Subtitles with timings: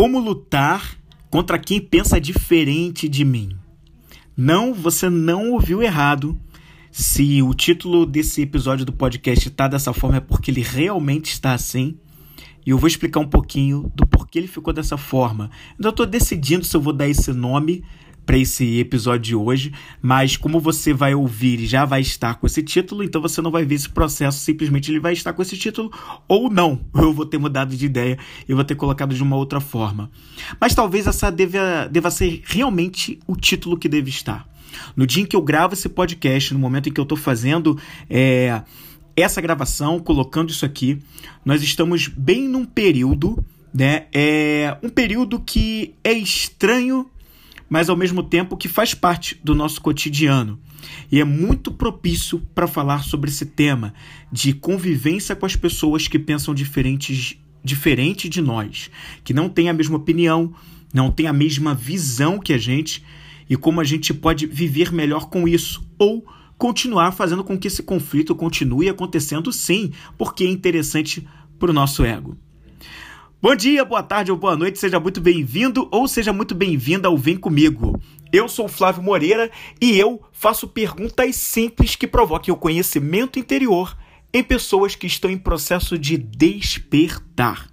[0.00, 0.96] Como lutar
[1.28, 3.54] contra quem pensa diferente de mim?
[4.34, 6.40] Não, você não ouviu errado.
[6.90, 11.52] Se o título desse episódio do podcast está dessa forma, é porque ele realmente está
[11.52, 11.98] assim.
[12.64, 15.50] E eu vou explicar um pouquinho do porquê ele ficou dessa forma.
[15.72, 17.84] Ainda estou decidindo se eu vou dar esse nome
[18.30, 22.46] para esse episódio de hoje, mas como você vai ouvir e já vai estar com
[22.46, 25.56] esse título, então você não vai ver esse processo, simplesmente ele vai estar com esse
[25.56, 25.90] título
[26.28, 26.78] ou não.
[26.94, 28.16] Eu vou ter mudado de ideia
[28.48, 30.12] e vou ter colocado de uma outra forma.
[30.60, 34.48] Mas talvez essa deva, deva ser realmente o título que deve estar.
[34.94, 37.76] No dia em que eu gravo esse podcast, no momento em que eu estou fazendo
[38.08, 38.62] é,
[39.16, 41.00] essa gravação, colocando isso aqui,
[41.44, 44.06] nós estamos bem num período, né?
[44.14, 47.10] É um período que é estranho
[47.70, 50.58] mas ao mesmo tempo que faz parte do nosso cotidiano.
[51.10, 53.94] E é muito propício para falar sobre esse tema
[54.30, 58.90] de convivência com as pessoas que pensam diferentes, diferente de nós,
[59.22, 60.52] que não têm a mesma opinião,
[60.92, 63.04] não têm a mesma visão que a gente
[63.48, 66.26] e como a gente pode viver melhor com isso ou
[66.58, 71.26] continuar fazendo com que esse conflito continue acontecendo sim, porque é interessante
[71.58, 72.36] para o nosso ego.
[73.42, 77.16] Bom dia, boa tarde ou boa noite, seja muito bem-vindo ou seja muito bem-vinda ao
[77.16, 77.98] Vem Comigo.
[78.30, 83.96] Eu sou Flávio Moreira e eu faço perguntas simples que provoquem o conhecimento interior
[84.30, 87.69] em pessoas que estão em processo de despertar.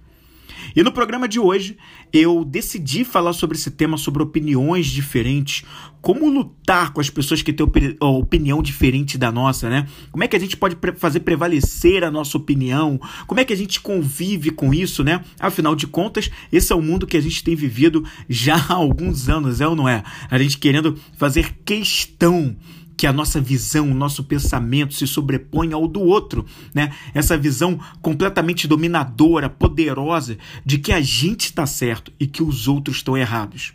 [0.74, 1.76] E no programa de hoje
[2.12, 5.64] eu decidi falar sobre esse tema, sobre opiniões diferentes,
[6.00, 7.66] como lutar com as pessoas que têm
[8.00, 9.86] opinião diferente da nossa, né?
[10.10, 13.00] Como é que a gente pode fazer prevalecer a nossa opinião?
[13.26, 15.24] Como é que a gente convive com isso, né?
[15.40, 19.28] Afinal de contas, esse é o mundo que a gente tem vivido já há alguns
[19.28, 20.02] anos, é ou não é?
[20.30, 22.56] A gente querendo fazer questão
[22.98, 26.92] que a nossa visão, o nosso pensamento se sobrepõe ao do outro, né?
[27.14, 32.96] Essa visão completamente dominadora, poderosa de que a gente está certo e que os outros
[32.96, 33.72] estão errados.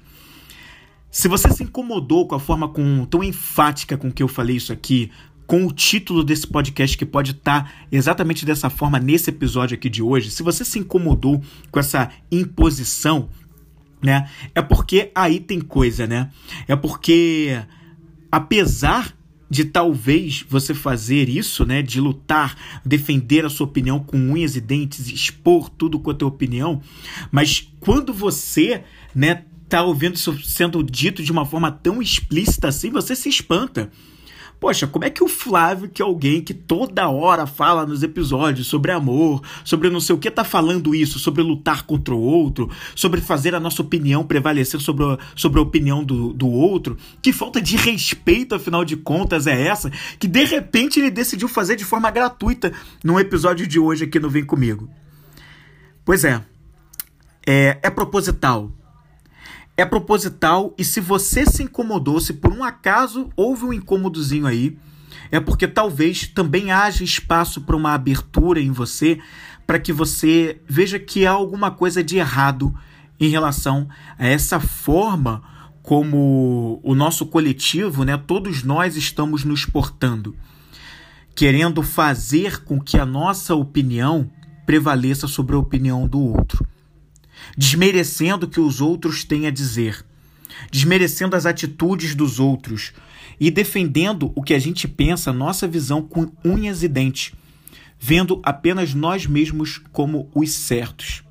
[1.10, 4.74] Se você se incomodou com a forma com, tão enfática com que eu falei isso
[4.74, 5.10] aqui,
[5.48, 9.90] com o título desse podcast que pode estar tá exatamente dessa forma nesse episódio aqui
[9.90, 13.30] de hoje, se você se incomodou com essa imposição,
[14.02, 14.30] né?
[14.54, 16.30] É porque aí tem coisa, né?
[16.68, 17.58] É porque
[18.34, 19.16] apesar
[19.54, 24.62] de talvez você fazer isso, né, de lutar, defender a sua opinião com unhas e
[24.62, 26.82] dentes, expor tudo com a tua opinião,
[27.32, 28.84] mas quando você,
[29.14, 33.92] né, tá ouvindo isso sendo dito de uma forma tão explícita assim, você se espanta.
[34.64, 38.66] Poxa, como é que o Flávio, que é alguém que toda hora fala nos episódios
[38.66, 42.70] sobre amor, sobre não sei o que, tá falando isso, sobre lutar contra o outro,
[42.96, 46.96] sobre fazer a nossa opinião prevalecer sobre a, sobre a opinião do, do outro?
[47.22, 49.92] Que falta de respeito, afinal de contas, é essa?
[50.18, 52.72] Que de repente ele decidiu fazer de forma gratuita
[53.04, 54.90] num episódio de hoje aqui no Vem Comigo.
[56.06, 56.42] Pois é,
[57.46, 58.72] é, é proposital
[59.76, 64.78] é proposital e se você se incomodou, se por um acaso houve um incômodozinho aí,
[65.32, 69.20] é porque talvez também haja espaço para uma abertura em você,
[69.66, 72.74] para que você veja que há alguma coisa de errado
[73.20, 75.42] em relação a essa forma
[75.82, 80.36] como o nosso coletivo, né, todos nós estamos nos portando,
[81.36, 84.30] querendo fazer com que a nossa opinião
[84.66, 86.66] prevaleça sobre a opinião do outro
[87.58, 90.06] desmerecendo o que os outros têm a dizer,
[90.72, 92.94] desmerecendo as atitudes dos outros
[93.40, 97.34] e defendendo o que a gente pensa, nossa visão com unhas e dentes,
[98.00, 101.24] vendo apenas nós mesmos como os certos.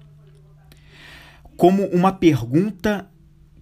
[1.56, 3.08] Como uma pergunta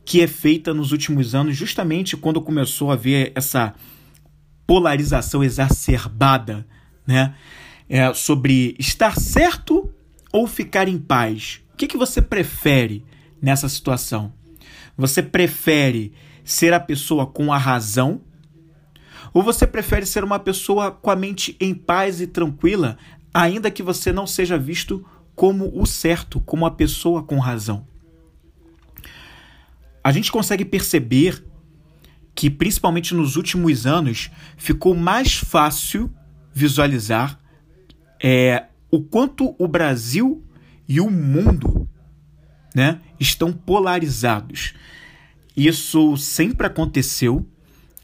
[0.05, 3.75] que é feita nos últimos anos, justamente quando começou a haver essa
[4.66, 6.66] polarização exacerbada,
[7.06, 7.34] né?
[7.89, 9.93] É, sobre estar certo
[10.33, 13.06] ou ficar em paz que, que você prefere
[13.41, 14.34] nessa situação?
[14.98, 16.12] Você prefere
[16.44, 18.20] ser a pessoa com a razão?
[19.32, 22.98] Ou você prefere ser uma pessoa com a mente em paz e tranquila,
[23.32, 27.86] ainda que você não seja visto como o certo, como a pessoa com razão?
[30.04, 31.42] A gente consegue perceber
[32.34, 36.12] que, principalmente nos últimos anos, ficou mais fácil
[36.53, 37.41] visualizar
[38.22, 40.44] é, o quanto o Brasil
[40.91, 41.89] e o mundo
[42.75, 44.75] né, estão polarizados.
[45.57, 47.48] Isso sempre aconteceu.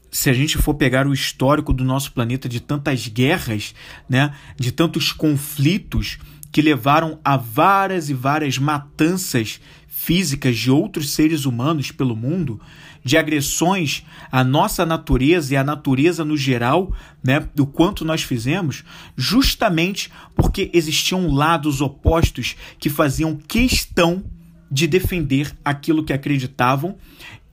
[0.09, 3.75] Se a gente for pegar o histórico do nosso planeta de tantas guerras,
[4.07, 6.17] né, de tantos conflitos
[6.49, 9.59] que levaram a várias e várias matanças
[9.89, 12.57] físicas de outros seres humanos pelo mundo,
[13.03, 18.83] de agressões à nossa natureza e à natureza no geral, né, do quanto nós fizemos,
[19.15, 24.23] justamente porque existiam lados opostos que faziam questão
[24.69, 26.97] de defender aquilo que acreditavam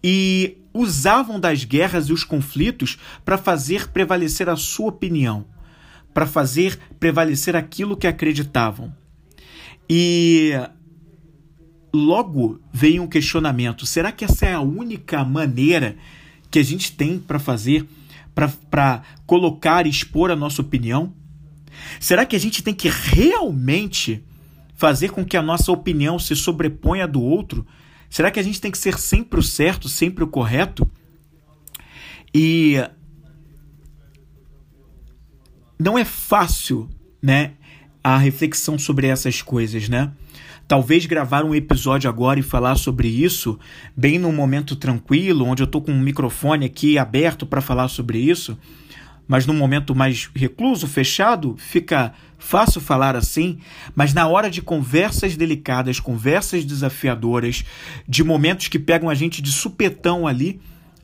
[0.02, 5.46] e usavam das guerras e os conflitos para fazer prevalecer a sua opinião,
[6.12, 8.92] para fazer prevalecer aquilo que acreditavam.
[9.88, 10.52] E
[11.94, 15.96] logo veio um questionamento: será que essa é a única maneira
[16.50, 17.86] que a gente tem para fazer,
[18.34, 21.14] para colocar e expor a nossa opinião?
[22.00, 24.22] Será que a gente tem que realmente
[24.74, 27.66] fazer com que a nossa opinião se sobreponha à do outro?
[28.10, 30.88] Será que a gente tem que ser sempre o certo, sempre o correto?
[32.32, 32.76] E
[35.78, 36.88] não é fácil,
[37.22, 37.52] né,
[38.02, 40.12] a reflexão sobre essas coisas, né?
[40.66, 43.58] Talvez gravar um episódio agora e falar sobre isso,
[43.94, 48.18] bem num momento tranquilo, onde eu tô com um microfone aqui aberto para falar sobre
[48.18, 48.58] isso,
[49.28, 53.58] mas num momento mais recluso, fechado, fica fácil falar assim,
[53.94, 57.64] mas na hora de conversas delicadas, conversas desafiadoras,
[58.08, 60.60] de momentos que pegam a gente de supetão ali,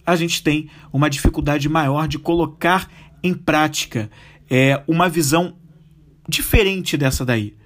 [0.07, 2.89] a gente tem uma dificuldade maior de colocar
[3.23, 4.11] em prática
[4.49, 5.57] é, uma visão
[6.27, 7.60] diferente dessa daí.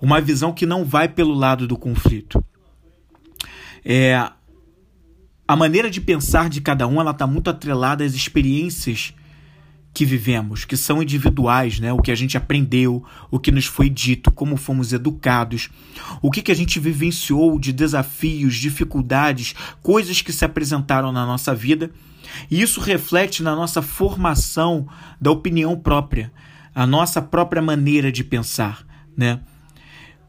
[0.00, 2.42] Uma visão que não vai pelo lado do conflito.
[3.84, 4.30] É,
[5.46, 9.14] a maneira de pensar de cada um ela está muito atrelada às experiências
[9.92, 11.92] que vivemos, que são individuais, né?
[11.92, 15.68] O que a gente aprendeu, o que nos foi dito, como fomos educados,
[16.22, 21.54] o que, que a gente vivenciou de desafios, dificuldades, coisas que se apresentaram na nossa
[21.54, 21.90] vida.
[22.48, 24.86] E isso reflete na nossa formação
[25.20, 26.32] da opinião própria,
[26.72, 28.86] a nossa própria maneira de pensar,
[29.16, 29.40] né?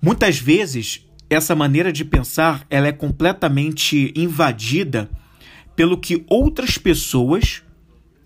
[0.02, 5.10] Muitas vezes essa maneira de pensar ela é completamente invadida
[5.76, 7.62] pelo que outras pessoas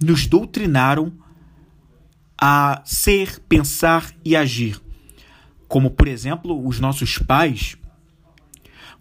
[0.01, 1.11] nos doutrinaram
[2.37, 4.79] a ser, pensar e agir.
[5.67, 7.77] Como, por exemplo, os nossos pais,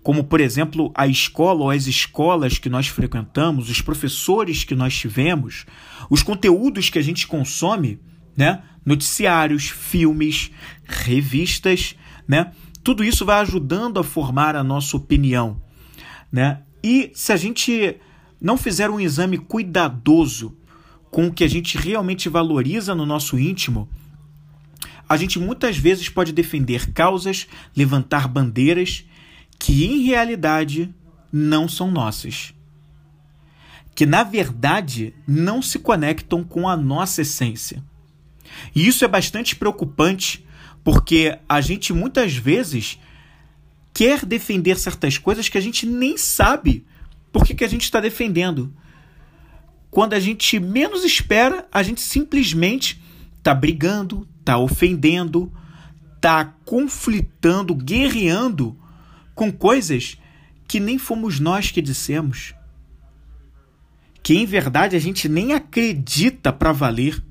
[0.02, 4.96] como, por exemplo, a escola ou as escolas que nós frequentamos, os professores que nós
[4.96, 5.64] tivemos,
[6.10, 8.00] os conteúdos que a gente consome,
[8.36, 8.62] né?
[8.84, 10.50] Noticiários, filmes,
[10.84, 12.52] revistas, né?
[12.82, 15.60] Tudo isso vai ajudando a formar a nossa opinião,
[16.30, 16.60] né?
[16.82, 17.96] E se a gente
[18.40, 20.56] não fizer um exame cuidadoso
[21.10, 23.88] com o que a gente realmente valoriza no nosso íntimo,
[25.08, 29.04] a gente muitas vezes pode defender causas, levantar bandeiras
[29.58, 30.94] que em realidade
[31.32, 32.52] não são nossas.
[33.94, 37.82] Que na verdade não se conectam com a nossa essência.
[38.74, 40.44] E isso é bastante preocupante,
[40.84, 43.00] porque a gente muitas vezes
[43.92, 46.86] quer defender certas coisas que a gente nem sabe
[47.32, 48.72] por que, que a gente está defendendo
[49.94, 53.00] quando a gente menos espera, a gente simplesmente
[53.38, 55.52] está brigando, está ofendendo,
[56.16, 58.76] está conflitando, guerreando
[59.36, 60.18] com coisas
[60.66, 62.56] que nem fomos nós que dissemos.
[64.20, 67.22] Que em verdade a gente nem acredita para valer.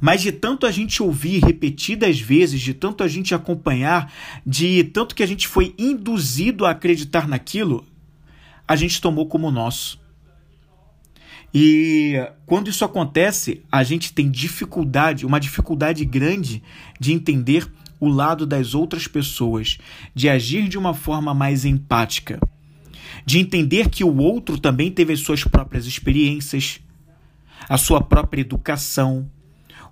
[0.00, 4.12] Mas de tanto a gente ouvir repetidas vezes, de tanto a gente acompanhar,
[4.46, 7.84] de tanto que a gente foi induzido a acreditar naquilo,
[8.66, 9.98] a gente tomou como nosso.
[11.52, 12.14] E
[12.44, 16.62] quando isso acontece, a gente tem dificuldade, uma dificuldade grande
[17.00, 17.66] de entender
[17.98, 19.78] o lado das outras pessoas,
[20.14, 22.38] de agir de uma forma mais empática,
[23.24, 26.80] de entender que o outro também teve as suas próprias experiências,
[27.68, 29.28] a sua própria educação,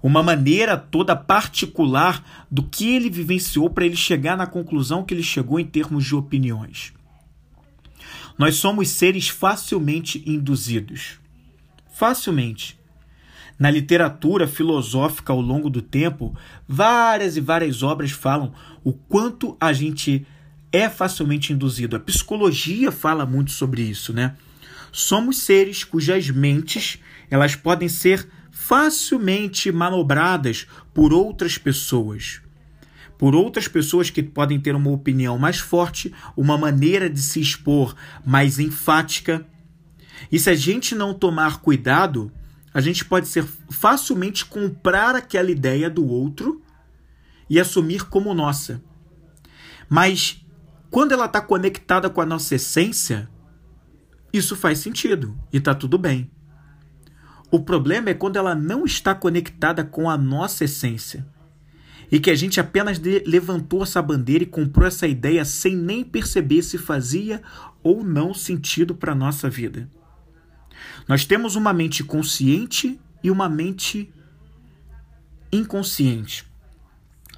[0.03, 5.23] uma maneira toda particular do que ele vivenciou para ele chegar na conclusão que ele
[5.23, 6.93] chegou em termos de opiniões.
[8.38, 11.19] Nós somos seres facilmente induzidos
[11.97, 12.79] facilmente.
[13.59, 16.37] Na literatura filosófica ao longo do tempo,
[16.69, 18.53] várias e várias obras falam
[18.85, 20.26] o quanto a gente
[20.71, 21.97] é facilmente induzido.
[21.97, 24.37] A psicologia fala muito sobre isso, né?
[24.93, 26.99] Somos seres cujas mentes
[27.31, 28.29] elas podem ser
[28.66, 32.40] facilmente manobradas por outras pessoas.
[33.16, 37.94] Por outras pessoas que podem ter uma opinião mais forte, uma maneira de se expor
[38.25, 39.46] mais enfática
[40.32, 42.32] e se a gente não tomar cuidado,
[42.75, 46.61] a gente pode ser facilmente comprar aquela ideia do outro
[47.49, 48.82] e assumir como nossa.
[49.88, 50.44] Mas
[50.90, 53.30] quando ela está conectada com a nossa essência,
[54.32, 56.30] isso faz sentido e está tudo bem.
[57.50, 61.26] O problema é quando ela não está conectada com a nossa essência
[62.11, 66.62] e que a gente apenas levantou essa bandeira e comprou essa ideia sem nem perceber
[66.62, 67.43] se fazia
[67.83, 69.88] ou não sentido para a nossa vida.
[71.09, 74.12] Nós temos uma mente consciente e uma mente
[75.53, 76.47] inconsciente.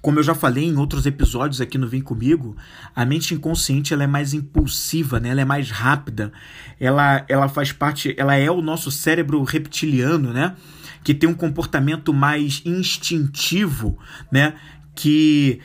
[0.00, 2.56] Como eu já falei em outros episódios aqui no Vem Comigo,
[2.94, 5.30] a mente inconsciente ela é mais impulsiva, né?
[5.30, 6.32] ela é mais rápida,
[6.78, 10.54] ela, ela faz parte, ela é o nosso cérebro reptiliano, né?
[11.02, 13.98] que tem um comportamento mais instintivo,
[14.30, 14.54] né?
[14.94, 15.60] que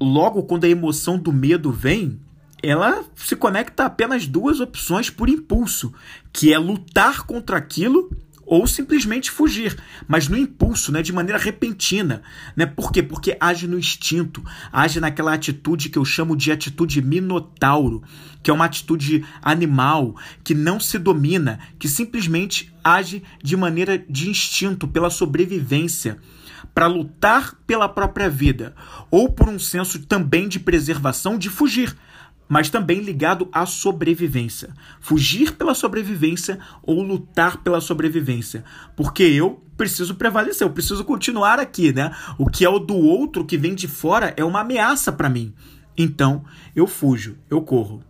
[0.00, 2.18] logo quando a emoção do medo vem,
[2.62, 5.92] ela se conecta a apenas duas opções por impulso,
[6.32, 8.10] que é lutar contra aquilo
[8.50, 12.20] ou simplesmente fugir, mas no impulso, né, de maneira repentina,
[12.56, 12.66] né?
[12.66, 13.00] Por quê?
[13.00, 14.42] Porque age no instinto,
[14.72, 18.02] age naquela atitude que eu chamo de atitude minotauro,
[18.42, 24.28] que é uma atitude animal, que não se domina, que simplesmente age de maneira de
[24.28, 26.18] instinto, pela sobrevivência
[26.74, 28.74] para lutar pela própria vida,
[29.12, 31.96] ou por um senso também de preservação, de fugir,
[32.50, 34.74] mas também ligado à sobrevivência.
[35.00, 38.64] Fugir pela sobrevivência ou lutar pela sobrevivência.
[38.96, 42.12] Porque eu preciso prevalecer, eu preciso continuar aqui, né?
[42.36, 45.54] O que é o do outro que vem de fora é uma ameaça para mim.
[45.96, 48.02] Então, eu fujo, eu corro.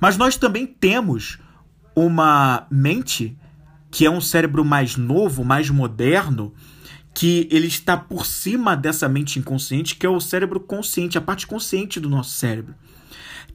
[0.00, 1.40] Mas nós também temos
[1.96, 3.36] uma mente
[3.90, 6.54] que é um cérebro mais novo, mais moderno,
[7.12, 11.44] que ele está por cima dessa mente inconsciente, que é o cérebro consciente, a parte
[11.44, 12.76] consciente do nosso cérebro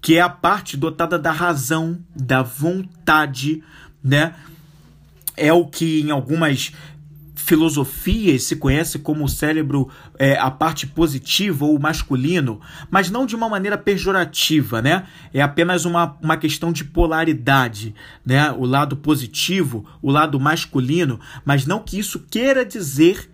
[0.02, 3.64] que é a parte dotada da razão, da vontade,
[4.04, 4.34] né?
[5.38, 6.74] É o que em algumas
[7.36, 13.36] filosofias se conhece como o cérebro, é, a parte positiva ou masculino, mas não de
[13.36, 15.06] uma maneira pejorativa, né?
[15.34, 17.94] É apenas uma, uma questão de polaridade,
[18.26, 18.52] né?
[18.52, 23.30] O lado positivo, o lado masculino, mas não que isso queira dizer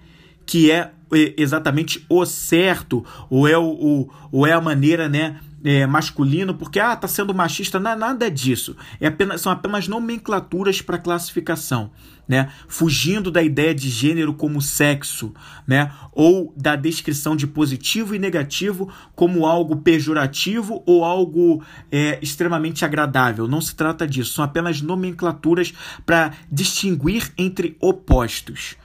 [0.46, 5.40] que é, é exatamente o certo ou é, o, ou é a maneira, né?
[5.64, 7.80] É, masculino porque ah tá sendo machista.
[7.80, 8.76] Não é nada disso.
[9.00, 11.92] É apenas, são apenas nomenclaturas para classificação
[12.28, 12.52] né?
[12.68, 15.34] Fugindo da ideia de gênero como sexo
[15.66, 15.92] né?
[16.12, 23.48] Ou da descrição de positivo e negativo como algo pejorativo ou algo é, extremamente agradável.
[23.48, 24.34] Não se trata disso.
[24.34, 25.74] São apenas nomenclaturas
[26.06, 28.76] para distinguir entre opostos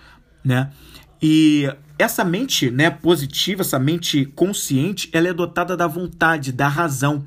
[0.45, 0.71] né
[1.23, 7.25] e essa mente né, positiva, essa mente consciente, ela é dotada da vontade, da razão.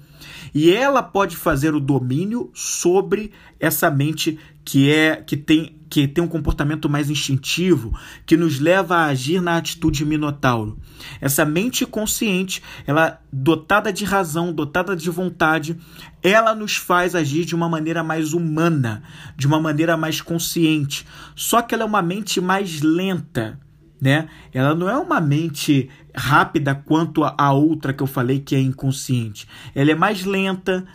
[0.54, 6.22] E ela pode fazer o domínio sobre essa mente que é que tem que tem
[6.22, 10.78] um comportamento mais instintivo, que nos leva a agir na atitude minotauro.
[11.22, 15.78] Essa mente consciente, ela dotada de razão, dotada de vontade,
[16.22, 19.04] ela nos faz agir de uma maneira mais humana,
[19.38, 21.06] de uma maneira mais consciente.
[21.34, 23.58] Só que ela é uma mente mais lenta
[24.00, 24.28] né?
[24.54, 29.48] Ela não é uma mente rápida quanto a outra que eu falei que é inconsciente.
[29.74, 30.86] Ela é mais lenta.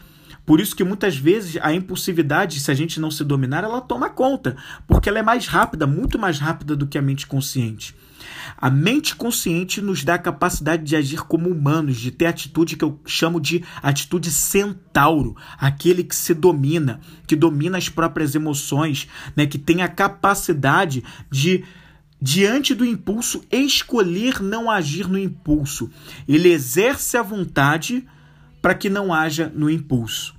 [0.46, 4.10] Por isso que muitas vezes a impulsividade, se a gente não se dominar, ela toma
[4.10, 7.94] conta, porque ela é mais rápida, muito mais rápida do que a mente consciente.
[8.56, 12.84] A mente consciente nos dá a capacidade de agir como humanos, de ter atitude que
[12.84, 19.46] eu chamo de atitude centauro, aquele que se domina, que domina as próprias emoções, né,
[19.46, 21.64] que tem a capacidade de
[22.20, 25.90] diante do impulso, escolher não agir no impulso.
[26.28, 28.06] Ele exerce a vontade
[28.60, 30.34] para que não haja no impulso.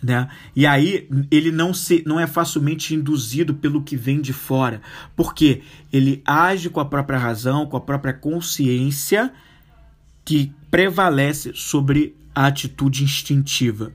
[0.00, 0.28] Né?
[0.54, 4.82] E aí ele não se não é facilmente induzido pelo que vem de fora,
[5.16, 9.32] porque ele age com a própria razão, com a própria consciência
[10.22, 13.92] que prevalece sobre a atitude instintiva,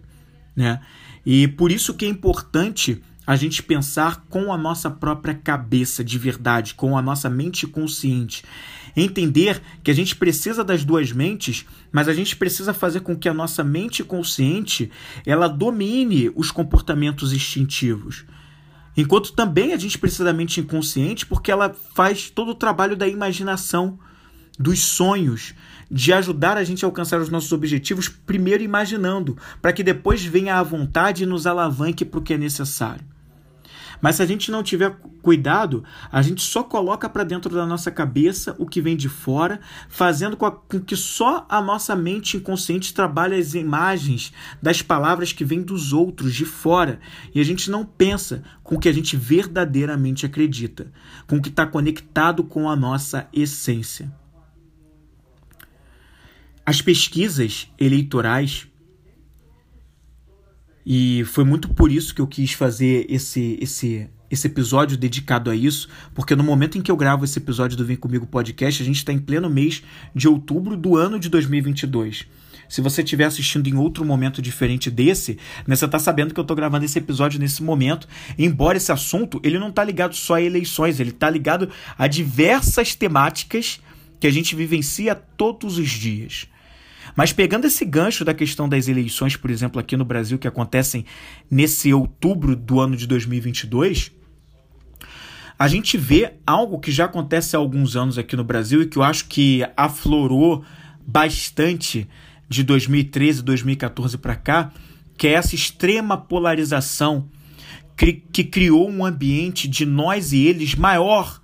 [0.56, 0.82] né?
[1.24, 6.18] E por isso que é importante a gente pensar com a nossa própria cabeça de
[6.18, 8.44] verdade, com a nossa mente consciente.
[8.98, 13.30] Entender que a gente precisa das duas mentes, mas a gente precisa fazer com que
[13.30, 14.90] a nossa mente consciente
[15.28, 18.26] ela domine os comportamentos instintivos.
[18.98, 23.08] Enquanto também a gente precisa da mente inconsciente, porque ela faz todo o trabalho da
[23.08, 24.00] imaginação,
[24.58, 25.54] dos sonhos,
[25.90, 30.56] de ajudar a gente a alcançar os nossos objetivos, primeiro imaginando, para que depois venha
[30.56, 33.19] a vontade e nos alavanque para o que é necessário.
[34.02, 37.92] Mas se a gente não tiver cuidado, a gente só coloca para dentro da nossa
[37.92, 42.38] cabeça o que vem de fora, fazendo com, a, com, que só a nossa mente
[42.38, 47.00] inconsciente trabalhe as imagens das palavras que vêm dos outros, de fora.
[47.34, 50.92] E a gente não pensa com o que a gente verdadeiramente acredita,
[51.28, 54.12] com o que está conectado com a nossa essência.
[56.66, 58.69] As pesquisas eleitorais
[60.92, 65.56] e foi muito por isso que eu quis fazer esse, esse, esse episódio dedicado a
[65.56, 68.86] isso, porque no momento em que eu gravo esse episódio do Vem Comigo Podcast, a
[68.88, 69.84] gente está em pleno mês
[70.16, 72.26] de outubro do ano de 2022.
[72.68, 76.42] Se você estiver assistindo em outro momento diferente desse, né, você está sabendo que eu
[76.42, 80.42] estou gravando esse episódio nesse momento, embora esse assunto ele não está ligado só a
[80.42, 81.70] eleições, ele está ligado
[82.00, 83.80] a diversas temáticas
[84.20, 86.48] que a gente vivencia todos os dias.
[87.16, 91.06] Mas pegando esse gancho da questão das eleições, por exemplo, aqui no Brasil, que acontecem
[91.50, 94.12] nesse outubro do ano de 2022,
[95.58, 98.98] a gente vê algo que já acontece há alguns anos aqui no Brasil e que
[98.98, 100.64] eu acho que aflorou
[101.06, 102.08] bastante
[102.48, 104.72] de 2013, 2014 para cá,
[105.18, 107.30] que é essa extrema polarização
[108.32, 111.42] que criou um ambiente de nós e eles maior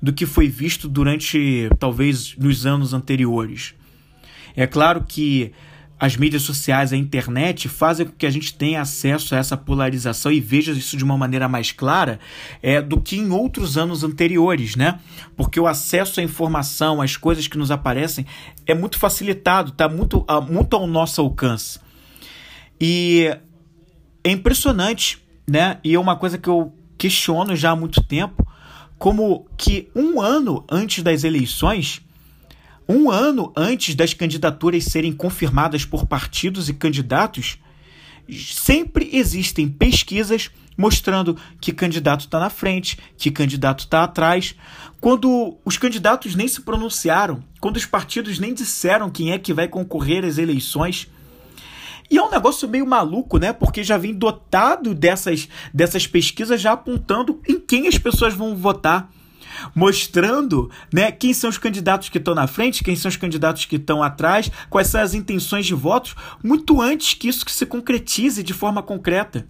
[0.00, 3.74] do que foi visto durante talvez nos anos anteriores.
[4.58, 5.52] É claro que
[6.00, 10.32] as mídias sociais, a internet, fazem com que a gente tenha acesso a essa polarização
[10.32, 12.18] e veja isso de uma maneira mais clara
[12.60, 14.98] é, do que em outros anos anteriores, né?
[15.36, 18.26] Porque o acesso à informação, às coisas que nos aparecem,
[18.66, 21.78] é muito facilitado, está muito, muito ao nosso alcance.
[22.80, 23.32] E
[24.24, 25.78] é impressionante, né?
[25.84, 28.44] E é uma coisa que eu questiono já há muito tempo,
[28.98, 32.02] como que um ano antes das eleições
[32.88, 37.58] um ano antes das candidaturas serem confirmadas por partidos e candidatos,
[38.30, 44.54] sempre existem pesquisas mostrando que candidato está na frente, que candidato está atrás,
[45.00, 49.66] quando os candidatos nem se pronunciaram, quando os partidos nem disseram quem é que vai
[49.66, 51.08] concorrer às eleições.
[52.10, 53.52] E é um negócio meio maluco, né?
[53.52, 59.10] Porque já vem dotado dessas, dessas pesquisas já apontando em quem as pessoas vão votar
[59.74, 63.76] mostrando né, quem são os candidatos que estão na frente, quem são os candidatos que
[63.76, 68.42] estão atrás, quais são as intenções de votos, muito antes que isso que se concretize
[68.42, 69.46] de forma concreta.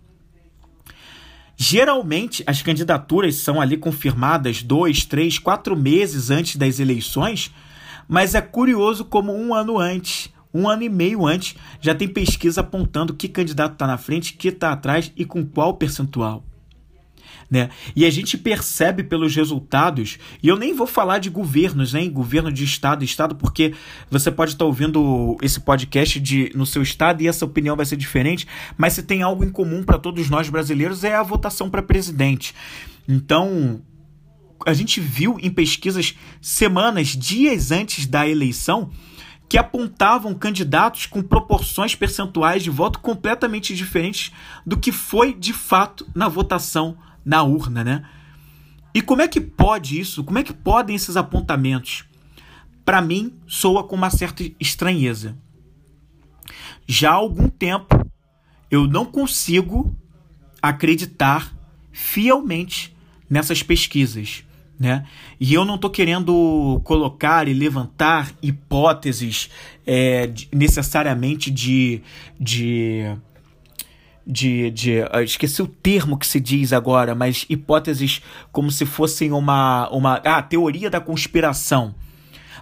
[1.56, 7.52] Geralmente, as candidaturas são ali confirmadas dois, três, quatro meses antes das eleições,
[8.06, 12.60] mas é curioso como um ano antes, um ano e meio antes, já tem pesquisa
[12.60, 16.44] apontando que candidato está na frente, que está atrás e com qual percentual.
[17.50, 17.70] Né?
[17.96, 22.06] E a gente percebe pelos resultados, e eu nem vou falar de governos, né?
[22.08, 23.72] governo de estado, estado, porque
[24.10, 27.96] você pode estar ouvindo esse podcast de, no seu estado e essa opinião vai ser
[27.96, 31.82] diferente, mas se tem algo em comum para todos nós brasileiros é a votação para
[31.82, 32.54] presidente.
[33.08, 33.80] Então,
[34.66, 38.90] a gente viu em pesquisas semanas, dias antes da eleição,
[39.48, 44.30] que apontavam candidatos com proporções percentuais de voto completamente diferentes
[44.66, 48.04] do que foi de fato na votação na urna, né?
[48.94, 50.24] E como é que pode isso?
[50.24, 52.04] Como é que podem esses apontamentos?
[52.84, 55.36] Para mim, soa com uma certa estranheza.
[56.86, 58.10] Já há algum tempo
[58.70, 59.94] eu não consigo
[60.60, 61.54] acreditar
[61.92, 62.96] fielmente
[63.28, 64.44] nessas pesquisas.
[64.78, 65.04] Né?
[65.40, 69.50] E eu não estou querendo colocar e levantar hipóteses
[69.84, 72.00] é, necessariamente de,
[72.38, 73.12] de
[74.28, 78.20] de, de esqueci o termo que se diz agora, mas hipóteses
[78.52, 81.94] como se fossem uma uma ah, teoria da conspiração.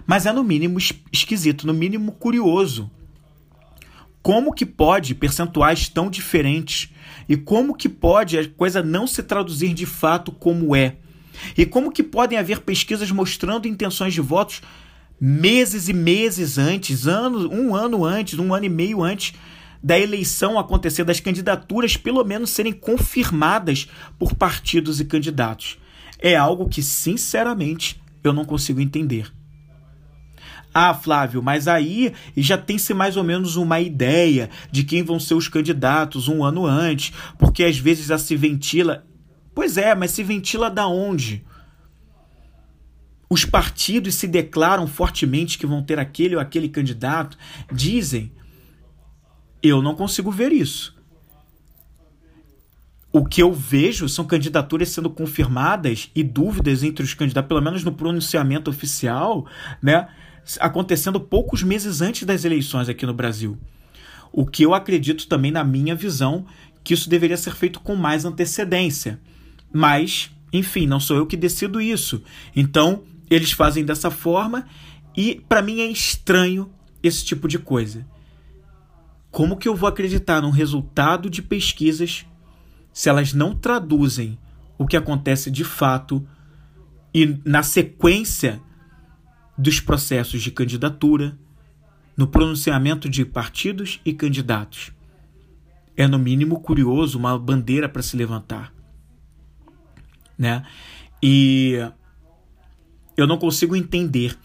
[0.05, 0.79] Mas é no mínimo
[1.11, 2.89] esquisito, no mínimo curioso.
[4.23, 6.89] Como que pode percentuais tão diferentes
[7.27, 10.95] e como que pode a coisa não se traduzir de fato como é?
[11.57, 14.61] E como que podem haver pesquisas mostrando intenções de votos
[15.19, 19.33] meses e meses antes, anos, um ano antes, um ano e meio antes
[19.83, 23.87] da eleição acontecer, das candidaturas pelo menos serem confirmadas
[24.17, 25.77] por partidos e candidatos.
[26.19, 29.31] É algo que, sinceramente, eu não consigo entender.
[30.73, 35.33] Ah, Flávio, mas aí já tem-se mais ou menos uma ideia de quem vão ser
[35.33, 39.03] os candidatos um ano antes, porque às vezes já se ventila.
[39.55, 41.43] Pois é, mas se ventila da onde?
[43.29, 47.37] Os partidos se declaram fortemente que vão ter aquele ou aquele candidato,
[47.73, 48.31] dizem,
[49.61, 50.95] eu não consigo ver isso.
[53.11, 57.83] O que eu vejo são candidaturas sendo confirmadas e dúvidas entre os candidatos, pelo menos
[57.83, 59.47] no pronunciamento oficial,
[59.81, 60.07] né,
[60.59, 63.57] acontecendo poucos meses antes das eleições aqui no Brasil.
[64.31, 66.45] O que eu acredito também, na minha visão,
[66.83, 69.19] que isso deveria ser feito com mais antecedência.
[69.73, 72.21] Mas, enfim, não sou eu que decido isso.
[72.55, 74.67] Então, eles fazem dessa forma
[75.15, 76.69] e, para mim, é estranho
[77.01, 78.05] esse tipo de coisa.
[79.37, 82.25] Como que eu vou acreditar num resultado de pesquisas
[82.91, 84.35] se elas não traduzem
[84.79, 86.27] o que acontece de fato
[87.13, 88.59] e na sequência
[89.55, 91.37] dos processos de candidatura,
[92.17, 94.91] no pronunciamento de partidos e candidatos?
[95.95, 98.73] É no mínimo curioso, uma bandeira para se levantar,
[100.35, 100.65] né?
[101.21, 101.75] E
[103.15, 104.35] eu não consigo entender.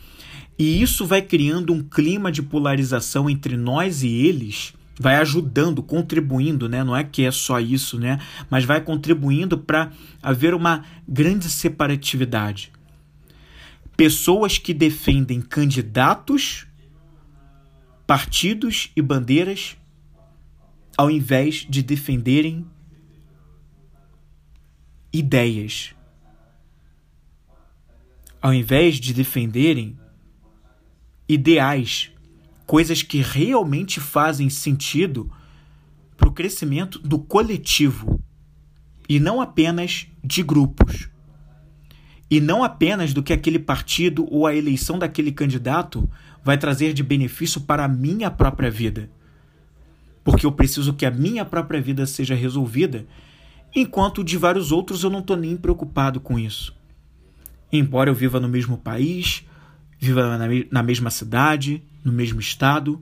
[0.58, 6.68] E isso vai criando um clima de polarização entre nós e eles vai ajudando, contribuindo,
[6.68, 6.84] né?
[6.84, 8.18] Não é que é só isso, né?
[8.50, 9.90] Mas vai contribuindo para
[10.22, 12.70] haver uma grande separatividade.
[13.96, 16.66] pessoas que defendem candidatos,
[18.06, 19.76] partidos e bandeiras,
[20.96, 22.66] ao invés de defenderem
[25.12, 25.94] ideias.
[28.40, 29.96] Ao invés de defenderem
[31.28, 32.11] ideais,
[32.72, 35.30] coisas que realmente fazem sentido
[36.16, 38.18] para o crescimento do coletivo
[39.06, 41.10] e não apenas de grupos.
[42.30, 46.08] E não apenas do que aquele partido ou a eleição daquele candidato
[46.42, 49.10] vai trazer de benefício para a minha própria vida.
[50.24, 53.06] Porque eu preciso que a minha própria vida seja resolvida,
[53.76, 56.74] enquanto de vários outros eu não estou nem preocupado com isso.
[57.70, 59.44] Embora eu viva no mesmo país,
[60.02, 60.36] viva
[60.68, 63.00] na mesma cidade, no mesmo estado,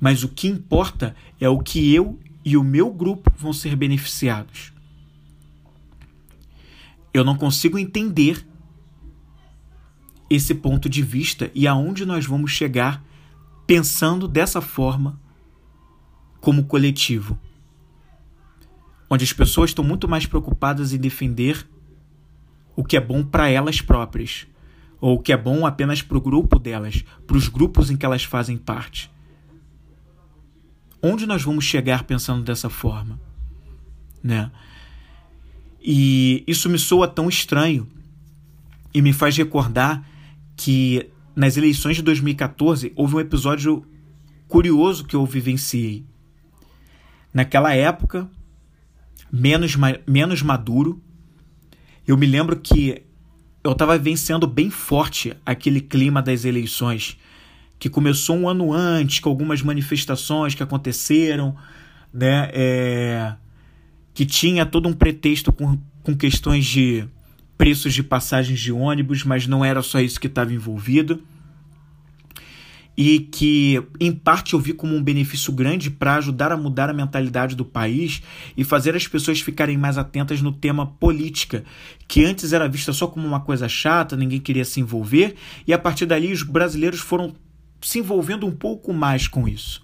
[0.00, 4.72] mas o que importa é o que eu e o meu grupo vão ser beneficiados.
[7.14, 8.44] Eu não consigo entender
[10.28, 13.04] esse ponto de vista e aonde nós vamos chegar
[13.64, 15.16] pensando dessa forma
[16.40, 17.38] como coletivo.
[19.08, 21.68] Onde as pessoas estão muito mais preocupadas em defender
[22.74, 24.48] o que é bom para elas próprias,
[25.00, 28.24] ou que é bom apenas para o grupo delas, para os grupos em que elas
[28.24, 29.10] fazem parte.
[31.02, 33.18] Onde nós vamos chegar pensando dessa forma?
[34.22, 34.50] Né?
[35.80, 37.88] E isso me soa tão estranho
[38.92, 40.06] e me faz recordar
[40.54, 43.86] que nas eleições de 2014 houve um episódio
[44.46, 46.04] curioso que eu vivenciei.
[47.32, 48.28] Naquela época,
[49.32, 49.74] menos,
[50.06, 51.00] menos maduro,
[52.06, 53.04] eu me lembro que
[53.62, 57.16] eu estava vencendo bem forte aquele clima das eleições,
[57.78, 61.56] que começou um ano antes, com algumas manifestações que aconteceram,
[62.12, 62.50] né?
[62.52, 63.34] É,
[64.12, 67.06] que tinha todo um pretexto com, com questões de
[67.56, 71.22] preços de passagens de ônibus, mas não era só isso que estava envolvido
[73.02, 76.92] e que, em parte, eu vi como um benefício grande para ajudar a mudar a
[76.92, 78.22] mentalidade do país
[78.54, 81.64] e fazer as pessoas ficarem mais atentas no tema política,
[82.06, 85.34] que antes era vista só como uma coisa chata, ninguém queria se envolver,
[85.66, 87.34] e a partir dali os brasileiros foram
[87.80, 89.82] se envolvendo um pouco mais com isso.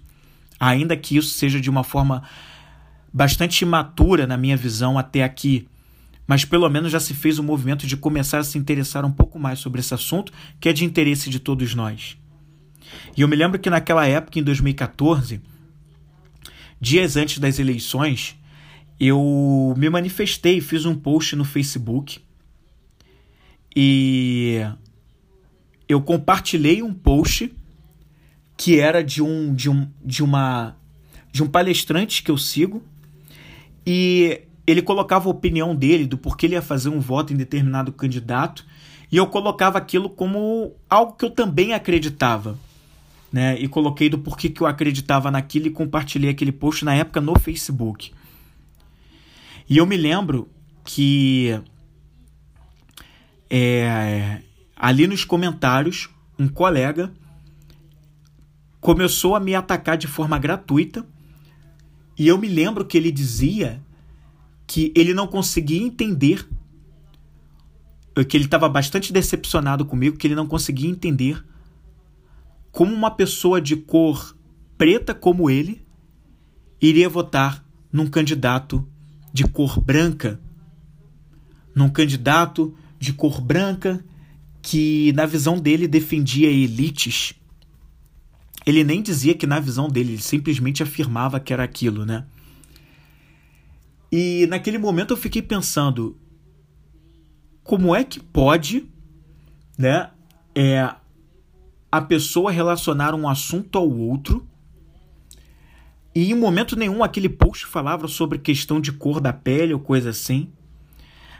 [0.59, 2.21] Ainda que isso seja de uma forma
[3.11, 5.67] bastante imatura, na minha visão, até aqui.
[6.27, 9.39] Mas pelo menos já se fez o movimento de começar a se interessar um pouco
[9.39, 12.15] mais sobre esse assunto, que é de interesse de todos nós.
[13.15, 15.41] E eu me lembro que naquela época, em 2014,
[16.79, 18.35] dias antes das eleições,
[18.99, 22.19] eu me manifestei, fiz um post no Facebook
[23.75, 24.59] e
[25.87, 27.53] eu compartilhei um post
[28.55, 30.75] que era de um de um de uma
[31.31, 32.83] de um palestrante que eu sigo
[33.85, 37.91] e ele colocava a opinião dele do porquê ele ia fazer um voto em determinado
[37.91, 38.65] candidato
[39.11, 42.57] e eu colocava aquilo como algo que eu também acreditava
[43.31, 43.59] né?
[43.59, 47.37] E coloquei do porquê que eu acreditava naquilo e compartilhei aquele post na época no
[47.37, 48.11] Facebook.
[49.69, 50.49] E eu me lembro
[50.83, 51.59] que
[53.49, 54.41] é,
[54.75, 56.09] ali nos comentários
[56.39, 57.11] um colega
[58.79, 61.05] começou a me atacar de forma gratuita
[62.17, 63.81] e eu me lembro que ele dizia
[64.65, 66.47] que ele não conseguia entender
[68.27, 71.43] que ele estava bastante decepcionado comigo, que ele não conseguia entender
[72.71, 74.35] como uma pessoa de cor
[74.77, 75.85] preta como ele
[76.81, 78.87] iria votar num candidato
[79.33, 80.39] de cor branca,
[81.73, 84.03] num candidato de cor branca
[84.61, 87.33] que, na visão dele, defendia elites.
[88.65, 92.25] Ele nem dizia que na visão dele, ele simplesmente afirmava que era aquilo, né?
[94.11, 96.17] E naquele momento eu fiquei pensando,
[97.63, 98.89] como é que pode,
[99.77, 100.09] né,
[100.55, 100.93] é,
[101.91, 104.45] a pessoa relacionar um assunto ao outro.
[106.13, 110.09] E em momento nenhum aquele post falava sobre questão de cor da pele ou coisa
[110.09, 110.49] assim.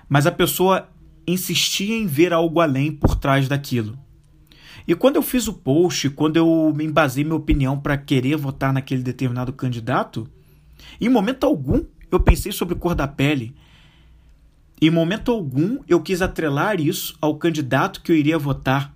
[0.07, 0.89] Mas a pessoa
[1.27, 3.97] insistia em ver algo além por trás daquilo.
[4.87, 8.71] E quando eu fiz o post, quando eu me embasei minha opinião para querer votar
[8.71, 10.29] naquele determinado candidato,
[11.01, 13.53] em momento algum eu pensei sobre cor da pele.
[14.81, 18.95] Em momento algum eu quis atrelar isso ao candidato que eu iria votar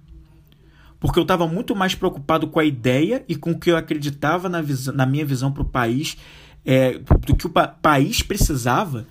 [1.01, 4.47] porque eu estava muito mais preocupado com a ideia e com o que eu acreditava
[4.47, 6.15] na, na minha visão para o país,
[6.63, 9.07] é, do que o pa país precisava,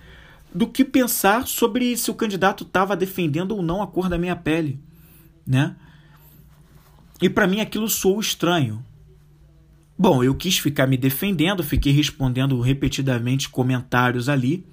[0.55, 4.37] do que pensar sobre se o candidato estava defendendo ou não a cor da minha
[4.37, 4.79] pele,
[5.45, 5.75] né?
[7.21, 8.85] E para mim aquilo soou estranho.
[9.99, 14.65] Bom, eu quis ficar me defendendo, fiquei respondendo repetidamente comentários ali.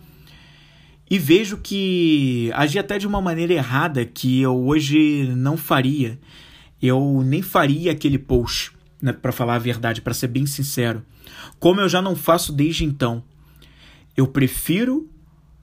[1.10, 6.20] e vejo que agi até de uma maneira errada que eu hoje não faria.
[6.82, 11.04] Eu nem faria aquele post, né, para falar a verdade, para ser bem sincero.
[11.60, 13.24] Como eu já não faço desde então.
[14.16, 15.10] Eu prefiro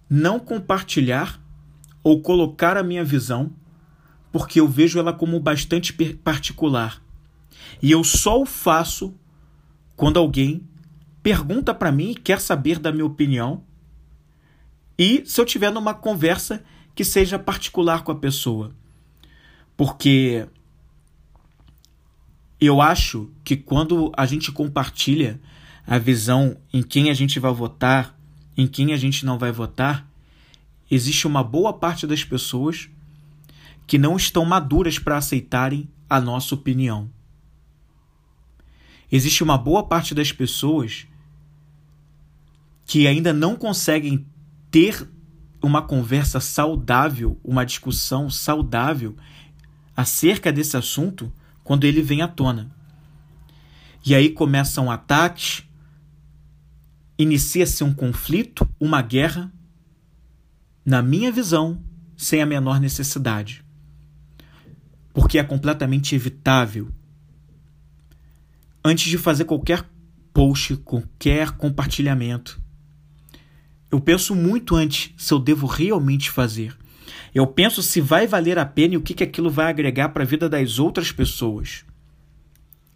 [0.09, 1.41] não compartilhar
[2.03, 3.51] ou colocar a minha visão,
[4.31, 7.03] porque eu vejo ela como bastante particular.
[7.83, 9.15] E eu só o faço
[9.97, 10.69] quando alguém
[11.23, 13.63] pergunta para mim e quer saber da minha opinião
[14.99, 16.63] e se eu tiver numa conversa
[16.95, 18.73] que seja particular com a pessoa.
[19.77, 20.47] Porque
[22.67, 25.41] eu acho que quando a gente compartilha
[25.87, 28.19] a visão em quem a gente vai votar,
[28.57, 30.09] em quem a gente não vai votar,
[30.91, 32.89] existe uma boa parte das pessoas
[33.87, 37.11] que não estão maduras para aceitarem a nossa opinião.
[39.11, 41.07] Existe uma boa parte das pessoas
[42.87, 44.27] que ainda não conseguem
[44.71, 45.09] ter
[45.63, 49.17] uma conversa saudável, uma discussão saudável
[49.97, 51.33] acerca desse assunto
[51.65, 52.71] quando ele vem à tona.
[54.05, 55.65] E aí começam ataques,
[57.19, 59.51] inicia-se um conflito, uma guerra,
[60.85, 61.83] na minha visão,
[62.17, 63.65] sem a menor necessidade.
[65.15, 66.91] Porque é completamente evitável.
[68.85, 69.89] Antes de fazer qualquer
[70.35, 72.61] post, qualquer compartilhamento,
[73.91, 76.77] eu penso muito antes se eu devo realmente fazer.
[77.35, 80.23] Eu penso se vai valer a pena e o que, que aquilo vai agregar para
[80.23, 81.85] a vida das outras pessoas.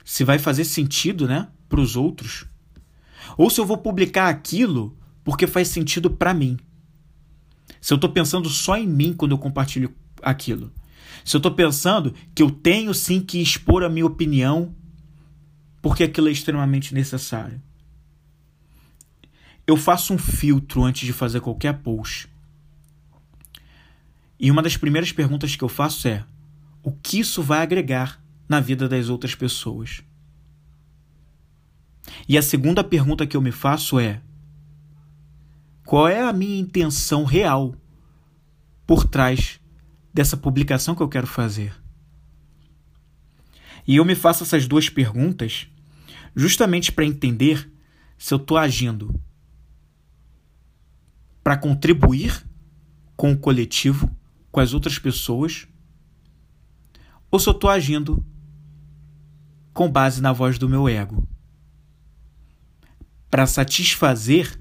[0.05, 2.47] Se vai fazer sentido, né, para os outros.
[3.37, 6.57] Ou se eu vou publicar aquilo porque faz sentido para mim.
[7.81, 10.73] Se eu estou pensando só em mim quando eu compartilho aquilo.
[11.25, 14.75] Se eu estou pensando que eu tenho sim que expor a minha opinião
[15.83, 17.61] porque aquilo é extremamente necessário
[19.69, 22.27] eu faço um filtro antes de fazer qualquer post.
[24.39, 26.25] E uma das primeiras perguntas que eu faço é:
[26.83, 30.03] o que isso vai agregar na vida das outras pessoas?
[32.29, 34.23] E a segunda pergunta que eu me faço é:
[35.85, 37.75] qual é a minha intenção real
[38.87, 39.61] por trás
[40.13, 41.75] dessa publicação que eu quero fazer?
[43.87, 45.67] E eu me faço essas duas perguntas
[46.37, 47.71] justamente para entender
[48.19, 49.19] se eu estou agindo
[51.43, 52.45] para contribuir
[53.17, 54.15] com o coletivo,
[54.51, 55.67] com as outras pessoas,
[57.31, 58.25] ou se eu estou agindo
[59.73, 61.27] com base na voz do meu ego,
[63.31, 64.59] para satisfazer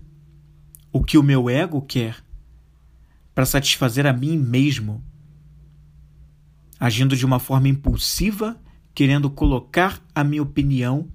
[0.92, 2.24] o que o meu ego quer,
[3.34, 5.04] para satisfazer a mim mesmo,
[6.80, 8.60] agindo de uma forma impulsiva,
[8.94, 11.08] querendo colocar a minha opinião,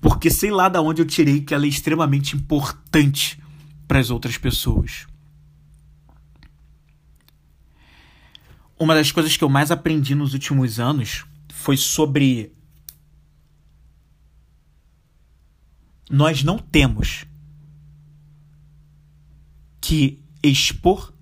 [0.00, 3.42] porque sei lá de onde eu tirei que ela é extremamente importante
[3.88, 5.06] para as outras pessoas.
[8.78, 12.54] Uma das coisas que eu mais aprendi nos últimos anos foi sobre
[16.10, 17.24] nós não temos
[19.80, 21.12] que expor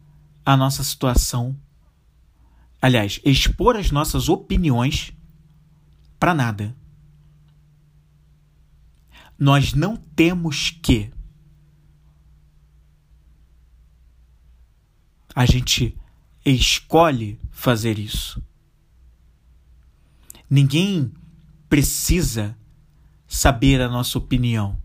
[0.44, 1.58] a nossa situação,
[2.82, 5.12] aliás, expor as nossas opiniões
[6.18, 6.76] para nada.
[9.38, 11.10] Nós não temos que
[15.34, 15.96] a gente
[16.52, 18.42] escolhe fazer isso.
[20.48, 21.12] Ninguém
[21.68, 22.56] precisa
[23.26, 24.80] saber a nossa opinião,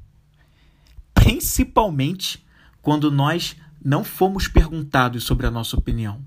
[1.13, 2.43] principalmente
[2.82, 6.26] quando nós não fomos perguntados sobre a nossa opinião.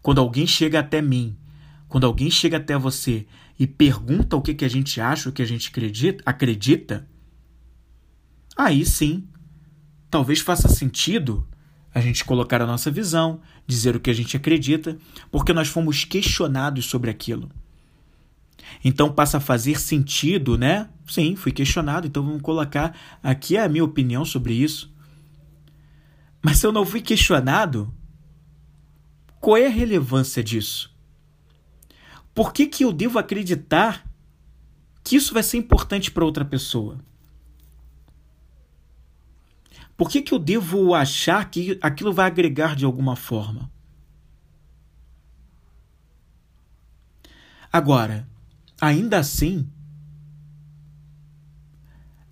[0.00, 1.36] Quando alguém chega até mim,
[1.88, 3.26] quando alguém chega até você
[3.58, 7.08] e pergunta o que, que a gente acha, o que a gente acredita, acredita,
[8.56, 9.28] aí sim,
[10.10, 11.46] talvez faça sentido
[11.94, 14.96] a gente colocar a nossa visão, dizer o que a gente acredita,
[15.30, 17.50] porque nós fomos questionados sobre aquilo.
[18.84, 20.88] Então passa a fazer sentido, né?
[21.06, 24.90] Sim, fui questionado, então vamos colocar aqui a minha opinião sobre isso.
[26.42, 27.92] Mas se eu não fui questionado,
[29.40, 30.90] qual é a relevância disso?
[32.34, 34.08] Por que, que eu devo acreditar
[35.04, 36.98] que isso vai ser importante para outra pessoa?
[40.02, 43.70] Por que, que eu devo achar que aquilo vai agregar de alguma forma?
[47.72, 48.26] Agora,
[48.80, 49.70] ainda assim,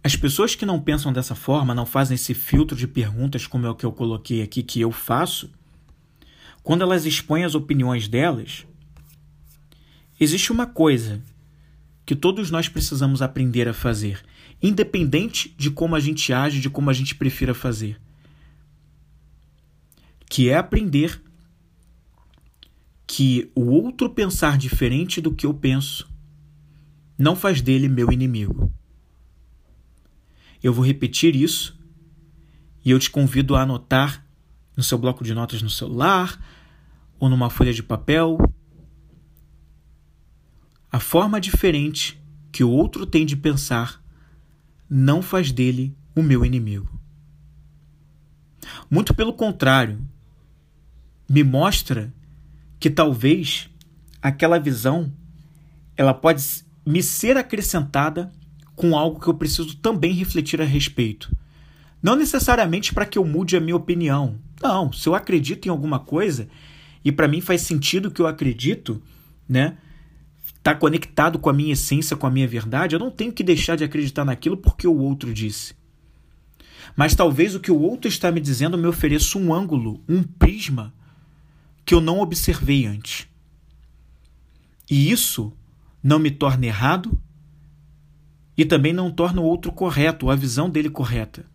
[0.03, 3.71] as pessoas que não pensam dessa forma, não fazem esse filtro de perguntas como é
[3.71, 5.49] o que eu coloquei aqui que eu faço,
[6.65, 8.67] quando elas expõem as opiniões delas,
[10.19, 11.23] existe uma coisa
[12.05, 14.25] que todos nós precisamos aprender a fazer,
[14.63, 18.01] independente de como a gente age, de como a gente prefira fazer.
[20.29, 21.21] que é aprender
[23.05, 26.09] que o outro pensar diferente do que eu penso
[27.19, 28.73] não faz dele meu inimigo.
[30.63, 31.77] Eu vou repetir isso
[32.85, 34.25] e eu te convido a anotar
[34.77, 36.41] no seu bloco de notas no celular
[37.19, 38.39] ou numa folha de papel
[40.93, 44.00] a forma diferente que o outro tem de pensar
[44.91, 47.01] não faz dele o meu inimigo.
[48.91, 50.01] Muito pelo contrário,
[51.29, 52.13] me mostra
[52.81, 53.71] que talvez
[54.21, 55.13] aquela visão
[55.97, 58.33] ela pode me ser acrescentada
[58.75, 61.31] com algo que eu preciso também refletir a respeito.
[62.03, 64.39] Não necessariamente para que eu mude a minha opinião.
[64.61, 66.49] Não, se eu acredito em alguma coisa
[67.05, 69.01] e para mim faz sentido que eu acredito,
[69.49, 69.77] né?
[70.63, 73.77] Tá conectado com a minha essência, com a minha verdade, eu não tenho que deixar
[73.77, 75.75] de acreditar naquilo porque o outro disse.
[76.95, 80.93] Mas talvez o que o outro está me dizendo me ofereça um ângulo, um prisma
[81.85, 83.27] que eu não observei antes.
[84.91, 85.53] E isso
[86.03, 87.19] não me torna errado
[88.57, 91.47] e também não torna o outro correto, a visão dele correta.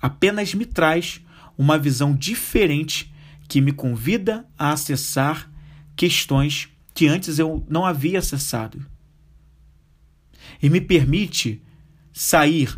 [0.00, 1.20] Apenas me traz
[1.56, 3.12] uma visão diferente
[3.48, 5.50] que me convida a acessar
[5.96, 6.68] questões
[6.98, 8.84] que antes eu não havia acessado.
[10.60, 11.62] E me permite
[12.12, 12.76] sair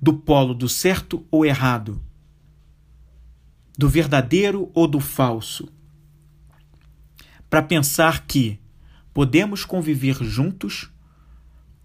[0.00, 2.00] do polo do certo ou errado,
[3.76, 5.68] do verdadeiro ou do falso,
[7.50, 8.60] para pensar que
[9.12, 10.88] podemos conviver juntos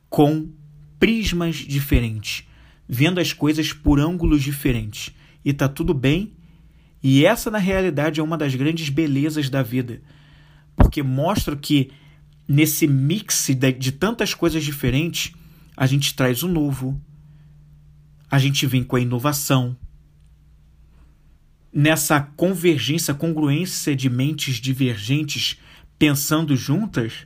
[0.08, 0.52] com
[1.00, 2.48] prismas diferentes,
[2.88, 5.16] vendo as coisas por ângulos diferentes.
[5.44, 6.34] E tá tudo bem.
[7.02, 10.00] E essa, na realidade, é uma das grandes belezas da vida,
[10.76, 11.92] porque mostra que
[12.48, 15.34] nesse mix de, de tantas coisas diferentes,
[15.76, 17.00] a gente traz o novo,
[18.30, 19.76] a gente vem com a inovação.
[21.74, 25.58] Nessa convergência, congruência de mentes divergentes
[25.98, 27.26] pensando juntas,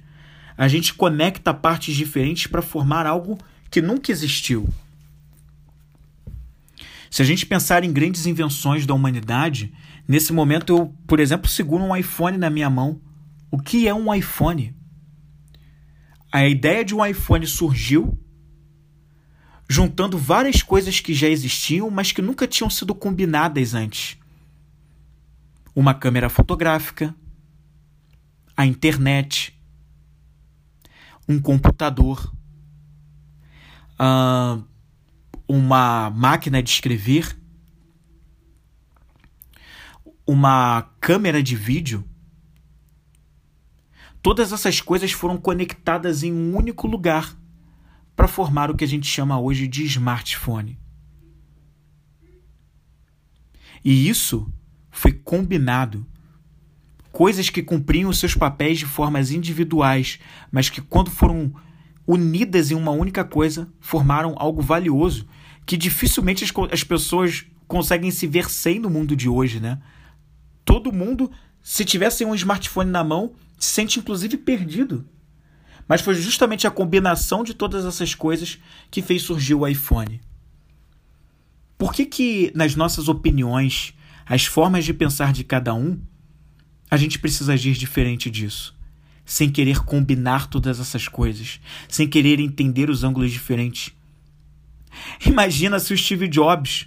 [0.57, 3.37] a gente conecta partes diferentes para formar algo
[3.69, 4.69] que nunca existiu.
[7.09, 9.73] Se a gente pensar em grandes invenções da humanidade,
[10.07, 12.99] nesse momento eu, por exemplo, seguro um iPhone na minha mão.
[13.55, 14.75] O que é um iPhone?
[16.29, 18.21] A ideia de um iPhone surgiu
[19.69, 24.17] juntando várias coisas que já existiam, mas que nunca tinham sido combinadas antes.
[25.73, 27.15] Uma câmera fotográfica,
[28.57, 29.57] a internet,
[31.25, 32.29] um computador,
[35.47, 37.39] uma máquina de escrever,
[40.27, 42.03] uma câmera de vídeo.
[44.25, 47.37] Todas essas coisas foram conectadas em um único lugar
[48.15, 50.79] para formar o que a gente chama hoje de smartphone.
[53.83, 54.51] E isso
[54.89, 56.07] foi combinado.
[57.11, 60.17] Coisas que cumpriam os seus papéis de formas individuais,
[60.51, 61.53] mas que, quando foram
[62.07, 65.27] unidas em uma única coisa, formaram algo valioso
[65.67, 69.79] que dificilmente as, as pessoas conseguem se ver sem no mundo de hoje, né?
[70.65, 71.29] Todo mundo,
[71.67, 75.03] se tivesse um smartphone na mão, se sente inclusive perdido.
[75.87, 78.59] Mas foi justamente a combinação de todas essas coisas
[78.91, 80.21] que fez surgir o iPhone.
[81.75, 83.95] Por que, que nas nossas opiniões,
[84.27, 85.99] as formas de pensar de cada um,
[86.89, 88.75] a gente precisa agir diferente disso?
[89.25, 93.91] Sem querer combinar todas essas coisas, sem querer entender os ângulos diferentes.
[95.25, 96.85] Imagina se o Steve Jobs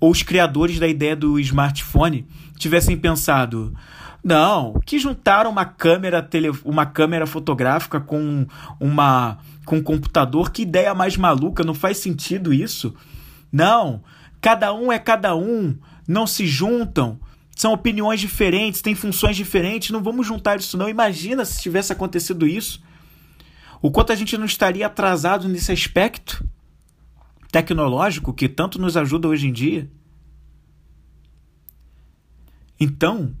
[0.00, 2.26] ou os criadores da ideia do smartphone
[2.62, 3.74] tivessem pensado:
[4.22, 8.46] não, que juntaram uma câmera, tele, uma câmera fotográfica com
[8.80, 12.94] uma com um computador, que ideia mais maluca, não faz sentido isso.
[13.52, 14.02] Não,
[14.40, 17.20] cada um é cada um, não se juntam.
[17.54, 20.88] São opiniões diferentes, têm funções diferentes, não vamos juntar isso não.
[20.88, 22.82] Imagina se tivesse acontecido isso.
[23.80, 26.44] O quanto a gente não estaria atrasado nesse aspecto
[27.52, 29.88] tecnológico que tanto nos ajuda hoje em dia.
[32.82, 33.32] Então,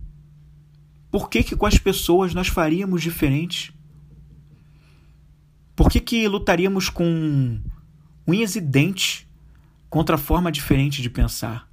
[1.10, 3.74] por que, que com as pessoas nós faríamos diferente?
[5.74, 7.60] Por que, que lutaríamos com
[8.24, 9.26] unhas e dentes
[9.90, 11.68] contra a forma diferente de pensar?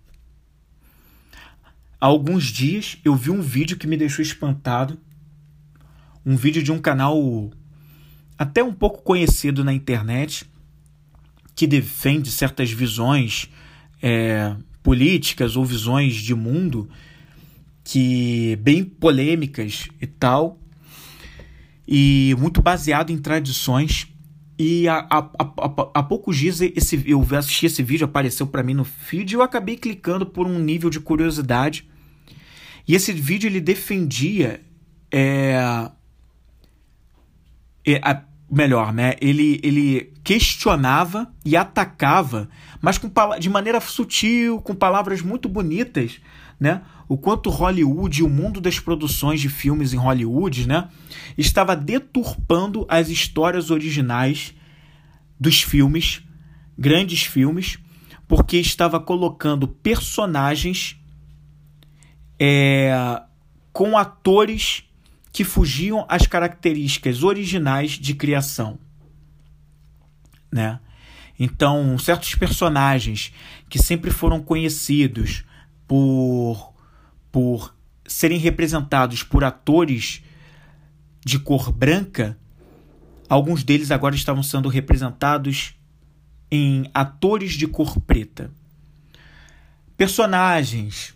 [2.01, 4.97] Há alguns dias eu vi um vídeo que me deixou espantado.
[6.25, 7.51] Um vídeo de um canal
[8.35, 10.49] até um pouco conhecido na internet
[11.53, 13.47] que defende certas visões
[14.01, 16.89] é, políticas ou visões de mundo
[17.83, 20.59] que bem polêmicas e tal,
[21.87, 24.07] e muito baseado em tradições.
[24.57, 29.35] E há, poucos dias esse, eu assisti esse vídeo, apareceu para mim no feed e
[29.35, 31.89] eu acabei clicando por um nível de curiosidade.
[32.85, 34.59] E esse vídeo ele defendia
[35.11, 35.89] é,
[37.85, 39.15] é, a, melhor, né?
[39.21, 42.49] Ele, ele questionava e atacava,
[42.81, 46.19] mas com, de maneira sutil, com palavras muito bonitas,
[46.59, 46.81] né?
[47.09, 50.89] O quanto Hollywood e o mundo das produções de filmes em Hollywood, né,
[51.35, 54.53] estava deturpando as histórias originais
[55.39, 56.21] dos filmes,
[56.77, 57.79] grandes filmes,
[58.27, 60.97] porque estava colocando personagens
[62.39, 62.93] é,
[63.73, 64.83] com atores
[65.33, 68.77] que fugiam às características originais de criação,
[70.51, 70.79] né?
[71.39, 73.33] Então, certos personagens
[73.67, 75.43] que sempre foram conhecidos
[75.87, 76.73] por
[77.31, 77.75] por
[78.05, 80.23] serem representados por atores
[81.23, 82.37] de cor branca,
[83.27, 85.75] alguns deles agora estavam sendo representados
[86.51, 88.51] em atores de cor preta.
[89.95, 91.13] Personagens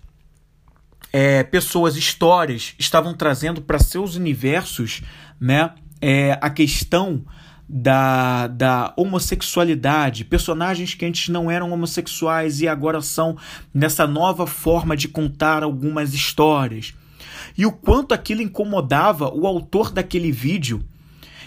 [1.13, 5.03] é, pessoas, histórias estavam trazendo para seus universos
[5.39, 7.23] né, é, a questão
[7.67, 13.37] da, da homossexualidade, personagens que antes não eram homossexuais e agora são
[13.73, 16.93] nessa nova forma de contar algumas histórias.
[17.57, 20.83] E o quanto aquilo incomodava o autor daquele vídeo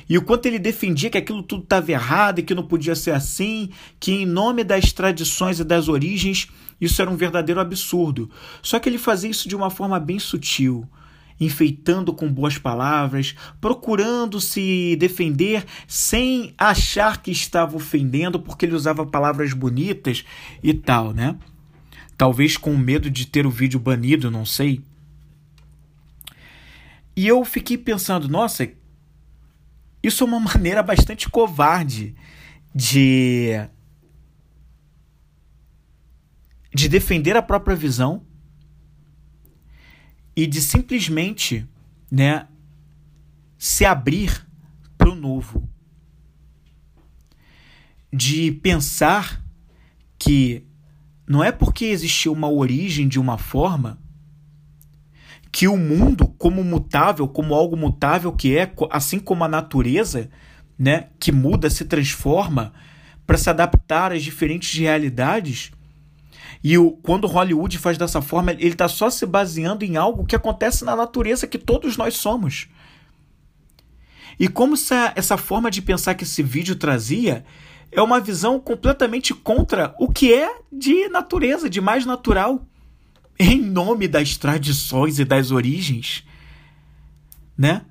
[0.08, 3.10] e o quanto ele defendia que aquilo tudo estava errado e que não podia ser
[3.10, 6.48] assim, que em nome das tradições e das origens
[6.80, 8.30] isso era um verdadeiro absurdo.
[8.62, 10.86] Só que ele fazia isso de uma forma bem sutil,
[11.38, 19.06] enfeitando com boas palavras, procurando se defender sem achar que estava ofendendo porque ele usava
[19.06, 20.24] palavras bonitas
[20.62, 21.36] e tal, né?
[22.16, 24.82] Talvez com medo de ter o vídeo banido, não sei.
[27.14, 28.68] E eu fiquei pensando, nossa,
[30.02, 32.14] isso é uma maneira bastante covarde
[32.74, 33.52] de
[36.74, 38.25] de defender a própria visão
[40.36, 41.66] e de simplesmente,
[42.10, 42.46] né,
[43.58, 44.46] se abrir
[44.98, 45.68] para o novo.
[48.12, 49.42] De pensar
[50.18, 50.64] que
[51.26, 53.98] não é porque existiu uma origem de uma forma
[55.50, 60.28] que o mundo, como mutável, como algo mutável que é, assim como a natureza,
[60.78, 62.74] né, que muda, se transforma
[63.26, 65.72] para se adaptar às diferentes realidades.
[66.62, 70.36] E o, quando Hollywood faz dessa forma, ele está só se baseando em algo que
[70.36, 72.68] acontece na natureza que todos nós somos.
[74.38, 77.44] E como essa, essa forma de pensar que esse vídeo trazia
[77.90, 82.66] é uma visão completamente contra o que é de natureza, de mais natural
[83.38, 86.24] em nome das tradições e das origens,
[87.56, 87.82] né?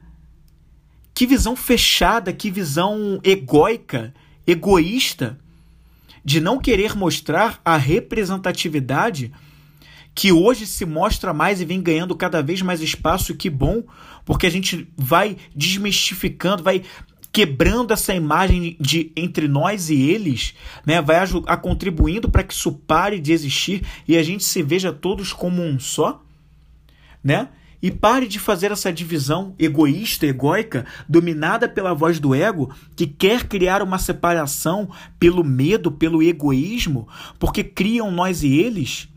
[1.13, 4.13] Que visão fechada, que visão egóica,
[4.45, 5.39] egoísta,
[6.25, 9.31] de não querer mostrar a representatividade
[10.15, 13.83] que hoje se mostra mais e vem ganhando cada vez mais espaço, que bom,
[14.23, 16.81] porque a gente vai desmistificando, vai
[17.31, 20.55] quebrando essa imagem de entre nós e eles,
[20.85, 21.17] né, vai
[21.47, 25.61] a contribuindo para que isso pare de existir e a gente se veja todos como
[25.61, 26.23] um só,
[27.21, 27.49] né?
[27.81, 33.47] E pare de fazer essa divisão egoísta, egóica, dominada pela voz do ego, que quer
[33.47, 37.07] criar uma separação pelo medo, pelo egoísmo,
[37.37, 39.07] porque criam nós e eles,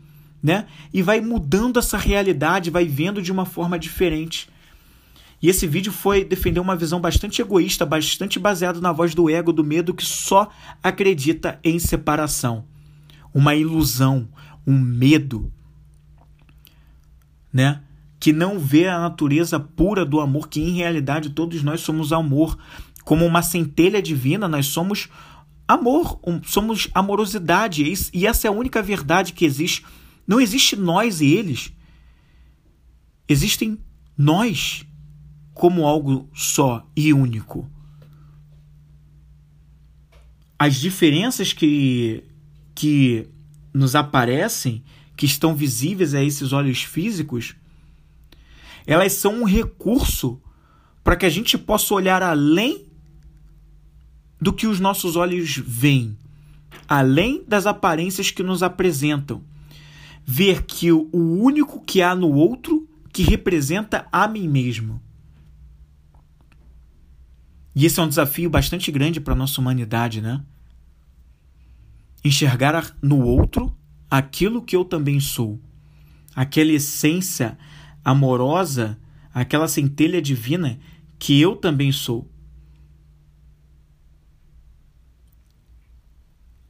[0.41, 0.65] né?
[0.93, 4.49] E vai mudando essa realidade, vai vendo de uma forma diferente.
[5.41, 9.53] E esse vídeo foi defender uma visão bastante egoísta, bastante baseada na voz do ego,
[9.53, 10.49] do medo que só
[10.83, 12.65] acredita em separação.
[13.33, 14.27] Uma ilusão,
[14.67, 15.51] um medo,
[17.53, 17.81] né?
[18.19, 22.57] Que não vê a natureza pura do amor, que em realidade todos nós somos amor.
[23.03, 25.07] Como uma centelha divina, nós somos
[25.67, 27.83] amor, somos amorosidade.
[28.13, 29.85] E essa é a única verdade que existe.
[30.27, 31.71] Não existe nós e eles.
[33.27, 33.77] Existem
[34.17, 34.85] nós
[35.53, 37.69] como algo só e único.
[40.57, 42.23] As diferenças que,
[42.73, 43.27] que
[43.73, 44.83] nos aparecem,
[45.15, 47.55] que estão visíveis a esses olhos físicos,
[48.89, 50.41] elas são um recurso
[51.03, 52.87] para que a gente possa olhar além
[54.41, 56.17] do que os nossos olhos veem,
[56.87, 59.43] além das aparências que nos apresentam.
[60.25, 64.99] Ver que o único que há no outro que representa a mim mesmo.
[67.75, 70.43] E esse é um desafio bastante grande para a nossa humanidade, né?
[72.25, 73.71] Enxergar no outro
[74.09, 75.59] aquilo que eu também sou.
[76.35, 77.55] Aquela essência
[78.09, 78.99] amorosa,
[79.33, 80.79] aquela centelha divina
[81.17, 82.29] que eu também sou.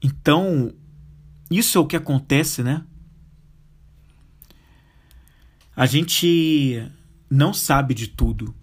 [0.01, 0.73] Então,
[1.51, 2.85] isso é o que acontece, né?
[5.75, 6.85] A gente
[7.29, 8.53] não sabe de tudo.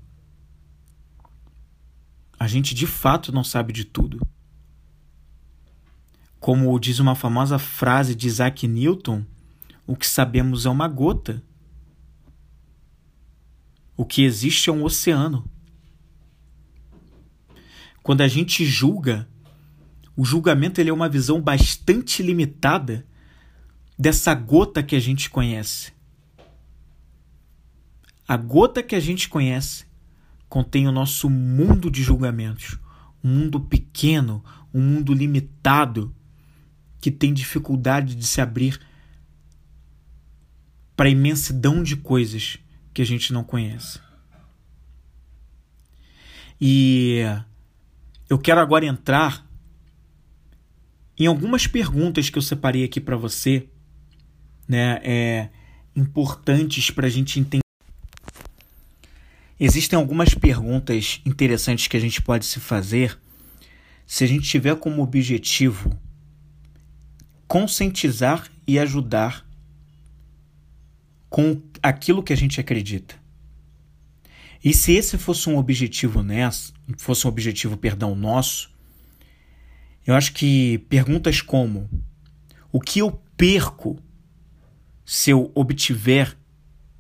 [2.39, 4.27] A gente de fato não sabe de tudo.
[6.39, 9.25] Como diz uma famosa frase de Isaac Newton,
[9.87, 11.43] o que sabemos é uma gota.
[13.97, 15.49] O que existe é um oceano.
[18.03, 19.29] Quando a gente julga,
[20.17, 23.07] o julgamento ele é uma visão bastante limitada
[23.99, 25.93] dessa gota que a gente conhece.
[28.29, 29.87] A gota que a gente conhece
[30.49, 32.79] contém o nosso mundo de julgamentos,
[33.23, 36.15] um mundo pequeno, um mundo limitado
[37.01, 38.81] que tem dificuldade de se abrir
[40.97, 42.59] para a imensidão de coisas
[42.97, 44.01] que a gente não conhece.
[46.59, 47.21] E
[48.27, 49.47] eu quero agora entrar
[51.19, 53.69] em algumas perguntas que eu separei aqui para você,
[54.67, 55.51] né, é,
[55.95, 57.61] importantes para a gente entender.
[59.61, 63.19] Existem algumas perguntas interessantes que a gente pode se fazer
[64.07, 65.95] se a gente tiver como objetivo
[67.47, 69.46] conscientizar e ajudar
[71.37, 73.15] com aquilo que a gente acredita.
[74.65, 78.71] E se esse fosse um objetivo nessa, fosse um objetivo, perdão, nosso,
[80.07, 81.91] eu acho que perguntas como
[82.73, 84.03] o que eu perco
[85.05, 86.35] se eu obtiver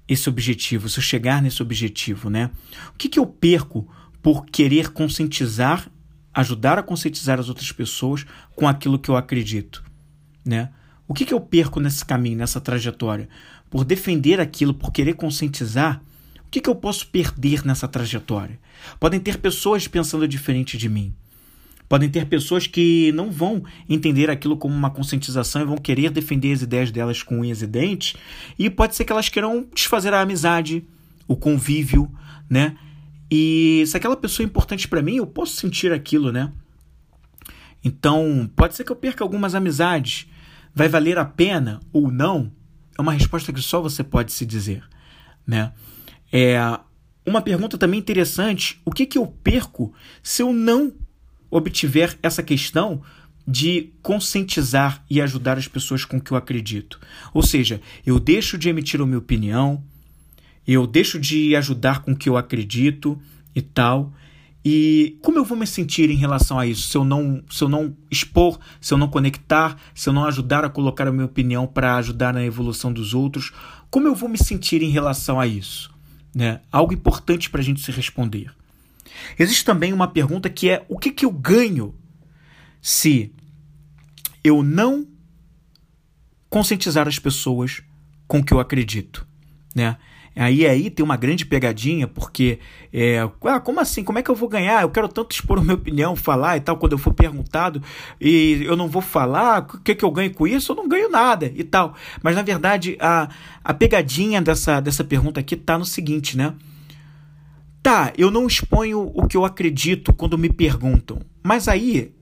[0.07, 2.51] esse objetivo, se eu chegar nesse objetivo, né?
[2.91, 3.89] O que, que eu perco
[4.21, 5.91] por querer conscientizar,
[6.35, 9.83] ajudar a conscientizar as outras pessoas com aquilo que eu acredito,
[10.45, 10.75] né?
[11.09, 13.31] O que, que eu perco nesse caminho, nessa trajetória?
[13.71, 16.01] Por defender aquilo, por querer conscientizar,
[16.47, 18.59] o que, que eu posso perder nessa trajetória?
[19.01, 21.15] Podem ter pessoas pensando diferente de mim.
[21.89, 26.53] Podem ter pessoas que não vão entender aquilo como uma conscientização e vão querer defender
[26.53, 28.15] as ideias delas com unhas e dentes.
[28.59, 30.85] E pode ser que elas queiram desfazer a amizade,
[31.29, 32.11] o convívio,
[32.51, 32.77] né?
[33.31, 36.53] E se aquela pessoa é importante para mim, eu posso sentir aquilo, né?
[37.85, 40.27] Então, pode ser que eu perca algumas amizades.
[40.75, 42.51] Vai valer a pena ou não?
[42.97, 44.83] É uma resposta que só você pode se dizer,
[45.47, 45.73] né?
[46.33, 46.59] É
[47.25, 49.93] uma pergunta também interessante: o que que eu perco
[50.23, 50.93] se eu não
[51.51, 53.03] obtiver essa questão
[53.47, 56.99] de conscientizar e ajudar as pessoas com que eu acredito?
[57.33, 59.83] Ou seja, eu deixo de emitir a minha opinião,
[60.67, 63.21] eu deixo de ajudar com que eu acredito
[63.55, 64.13] e tal,
[64.69, 67.69] e como eu vou me sentir em relação a isso se eu não, se eu
[67.69, 71.69] não expor, se eu não conectar, se eu não ajudar a colocar a minha opinião
[71.69, 73.53] para ajudar na evolução dos outros?
[73.89, 75.95] Como eu vou me sentir em relação a isso?
[76.35, 76.63] Né?
[76.73, 78.53] Algo importante para a gente se responder.
[79.39, 81.95] Existe também uma pergunta que é: o que, que eu ganho
[82.83, 83.33] se
[84.43, 85.07] eu não
[86.51, 87.83] conscientizar as pessoas
[88.27, 89.25] com o que eu acredito?
[89.77, 89.97] Né?
[90.39, 92.59] Aí aí tem uma grande pegadinha, porque
[92.93, 94.05] é, ah, como assim?
[94.05, 94.83] Como é que eu vou ganhar?
[94.83, 97.83] Eu quero tanto expor a minha opinião, falar e tal, quando eu for perguntado,
[98.21, 100.73] e eu não vou falar, o que, que eu ganho com isso?
[100.73, 101.95] Eu não ganho nada e tal.
[102.23, 103.31] Mas na verdade, a,
[103.65, 106.53] a pegadinha dessa, dessa pergunta aqui tá no seguinte, né?
[107.83, 112.13] Tá, eu não exponho o que eu acredito quando me perguntam, mas aí,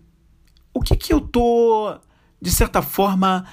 [0.73, 1.97] o que que eu tô,
[2.41, 3.45] de certa forma,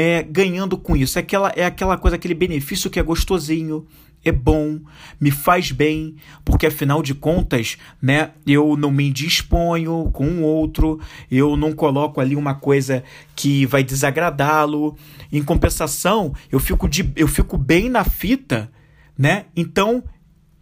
[0.00, 1.18] é, ganhando com isso.
[1.18, 3.86] É aquela, é aquela coisa, aquele benefício que é gostosinho,
[4.24, 4.80] é bom,
[5.20, 10.98] me faz bem, porque afinal de contas, né, eu não me disponho com o outro,
[11.30, 13.04] eu não coloco ali uma coisa
[13.36, 14.96] que vai desagradá-lo.
[15.30, 18.72] Em compensação, eu fico, de, eu fico bem na fita,
[19.18, 19.46] né?
[19.54, 20.02] Então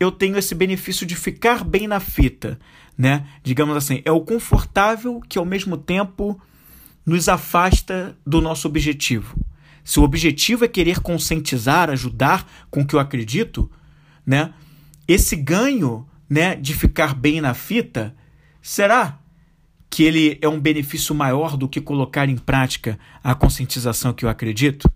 [0.01, 2.59] eu tenho esse benefício de ficar bem na fita,
[2.97, 3.24] né?
[3.45, 6.41] Digamos assim, é o confortável que ao mesmo tempo
[7.09, 9.40] nos afasta do nosso objetivo.
[9.82, 13.70] Se o objetivo é querer conscientizar, ajudar com o que eu acredito,
[14.26, 14.52] né?
[15.06, 18.14] Esse ganho, né, de ficar bem na fita,
[18.61, 19.18] será
[19.88, 24.28] que ele é um benefício maior do que colocar em prática a conscientização que eu
[24.28, 24.86] acredito?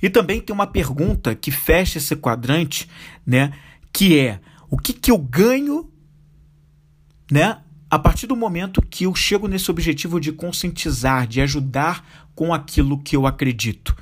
[0.00, 2.88] E também tem uma pergunta que fecha esse quadrante,
[3.26, 3.52] né,
[3.92, 4.40] que é:
[4.70, 5.92] o que que eu ganho,
[7.30, 7.58] né,
[7.90, 12.98] a partir do momento que eu chego nesse objetivo de conscientizar, de ajudar com aquilo
[12.98, 13.96] que eu acredito,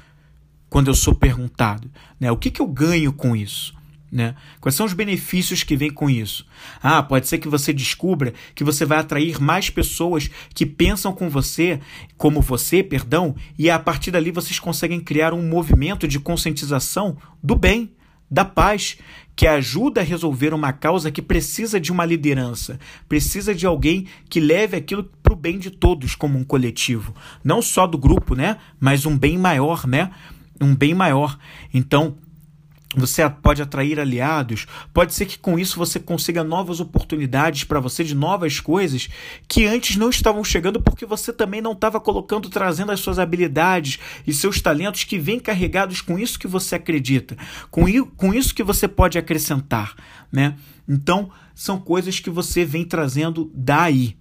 [0.68, 2.30] quando eu sou perguntado, né?
[2.30, 3.74] O que, que eu ganho com isso?
[4.10, 4.34] Né?
[4.60, 6.46] Quais são os benefícios que vêm com isso?
[6.82, 11.28] Ah, pode ser que você descubra que você vai atrair mais pessoas que pensam com
[11.28, 11.80] você,
[12.16, 17.56] como você, perdão, e a partir dali vocês conseguem criar um movimento de conscientização do
[17.56, 17.92] bem,
[18.30, 18.96] da paz,
[19.36, 24.40] que ajuda a resolver uma causa que precisa de uma liderança, precisa de alguém que
[24.40, 27.14] leve aquilo para o bem de todos como um coletivo,
[27.44, 30.10] não só do grupo, né, mas um bem maior, né,
[30.58, 31.38] um bem maior.
[31.72, 32.16] Então,
[32.94, 38.04] você pode atrair aliados, pode ser que com isso você consiga novas oportunidades para você
[38.04, 39.08] de novas coisas
[39.48, 43.98] que antes não estavam chegando porque você também não estava colocando, trazendo as suas habilidades
[44.26, 47.36] e seus talentos que vêm carregados com isso que você acredita,
[47.70, 47.88] com,
[48.32, 49.94] isso que você pode acrescentar,
[50.30, 50.56] né?
[50.88, 54.16] Então, são coisas que você vem trazendo daí.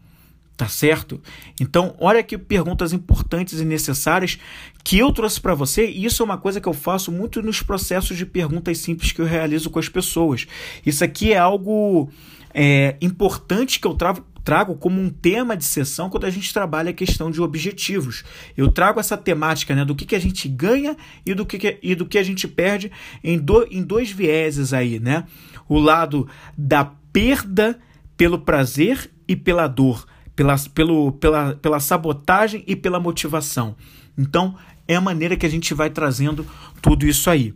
[0.58, 1.22] Tá certo?
[1.60, 4.40] Então, olha que perguntas importantes e necessárias
[4.86, 7.62] que eu trouxe para você, e isso é uma coisa que eu faço muito nos
[7.62, 10.48] processos de perguntas simples que eu realizo com as pessoas.
[10.86, 12.10] Isso aqui é algo
[12.54, 16.92] é, importante que eu trago, trago como um tema de sessão quando a gente trabalha
[16.92, 18.24] a questão de objetivos.
[18.56, 20.96] Eu trago essa temática né, do que, que a gente ganha
[21.26, 22.90] e do que, e do que a gente perde
[23.22, 25.26] em, do, em dois vieses aí, né?
[25.68, 27.78] O lado da perda
[28.16, 33.76] pelo prazer e pela dor pela, pelo, pela, pela sabotagem e pela motivação.
[34.18, 34.56] Então,
[34.88, 36.46] é a maneira que a gente vai trazendo
[36.82, 37.54] tudo isso aí.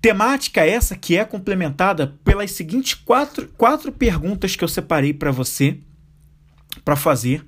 [0.00, 5.78] Temática essa que é complementada pelas seguintes quatro, quatro perguntas que eu separei para você
[6.84, 7.46] para fazer,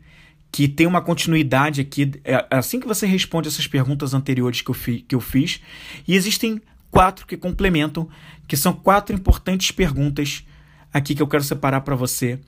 [0.53, 4.75] que tem uma continuidade aqui, é assim que você responde essas perguntas anteriores que eu,
[4.75, 5.61] fi, que eu fiz,
[6.07, 8.09] e existem quatro que complementam,
[8.47, 10.45] que são quatro importantes perguntas
[10.93, 12.41] aqui que eu quero separar para você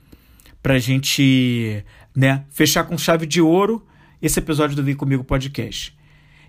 [0.61, 1.83] para a gente
[2.15, 3.85] né, fechar com chave de ouro
[4.21, 5.97] esse episódio do Vem Comigo Podcast.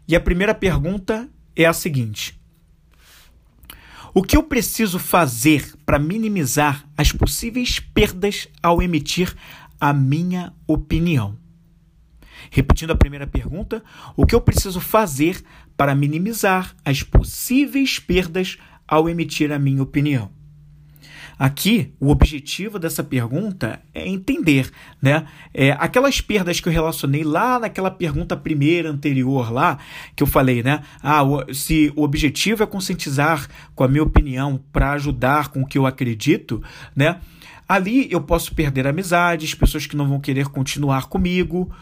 [0.07, 2.39] E a primeira pergunta é a seguinte:
[4.13, 9.35] O que eu preciso fazer para minimizar as possíveis perdas ao emitir
[9.81, 11.39] a minha opinião?
[12.51, 13.85] Repetindo a primeira pergunta,
[14.17, 15.43] o que eu preciso fazer
[15.77, 18.59] para minimizar as possíveis perdas
[18.89, 20.40] ao emitir a minha opinião?
[21.41, 24.71] Aqui, o objetivo dessa pergunta é entender,
[25.01, 25.25] né?
[25.55, 29.79] É, aquelas perdas que eu relacionei lá naquela pergunta primeira anterior lá,
[30.15, 30.83] que eu falei, né?
[31.03, 35.79] Ah, se o objetivo é conscientizar com a minha opinião para ajudar com o que
[35.79, 36.63] eu acredito,
[36.95, 37.19] né?
[37.67, 41.73] Ali eu posso perder amizades, pessoas que não vão querer continuar comigo,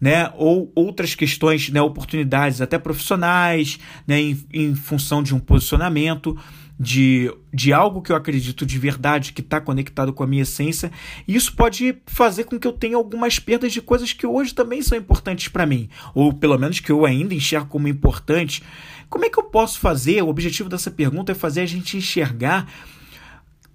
[0.00, 6.38] né, ou outras questões, né, oportunidades até profissionais, né, em, em função de um posicionamento
[6.78, 10.92] de, de algo que eu acredito de verdade, que está conectado com a minha essência,
[11.26, 14.80] e isso pode fazer com que eu tenha algumas perdas de coisas que hoje também
[14.80, 18.62] são importantes para mim, ou pelo menos que eu ainda enxergo como importantes.
[19.08, 20.22] Como é que eu posso fazer?
[20.22, 22.70] O objetivo dessa pergunta é fazer a gente enxergar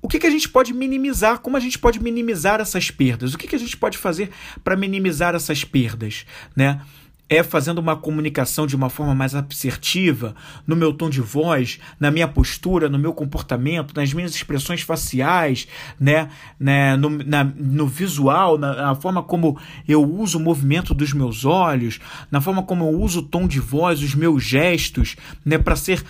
[0.01, 3.37] o que, que a gente pode minimizar, como a gente pode minimizar essas perdas, o
[3.37, 4.29] que, que a gente pode fazer
[4.61, 6.81] para minimizar essas perdas, né?
[7.29, 10.35] É fazendo uma comunicação de uma forma mais assertiva,
[10.67, 15.67] no meu tom de voz, na minha postura, no meu comportamento, nas minhas expressões faciais,
[15.99, 19.57] né, né no, na, no visual, na, na, forma como
[19.87, 21.99] eu uso o movimento dos meus olhos,
[22.29, 25.15] na forma como eu uso o tom de voz, os meus gestos,
[25.45, 26.03] né, para ser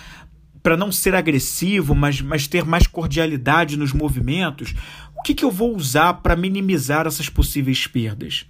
[0.62, 4.74] para não ser agressivo, mas, mas ter mais cordialidade nos movimentos.
[5.14, 8.46] O que, que eu vou usar para minimizar essas possíveis perdas?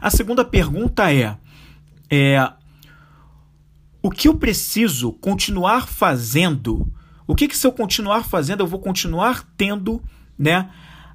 [0.00, 1.36] A segunda pergunta é,
[2.10, 2.52] é
[4.02, 6.92] o que eu preciso continuar fazendo?
[7.26, 10.02] O que, que se eu continuar fazendo, eu vou continuar tendo,
[10.36, 10.70] né?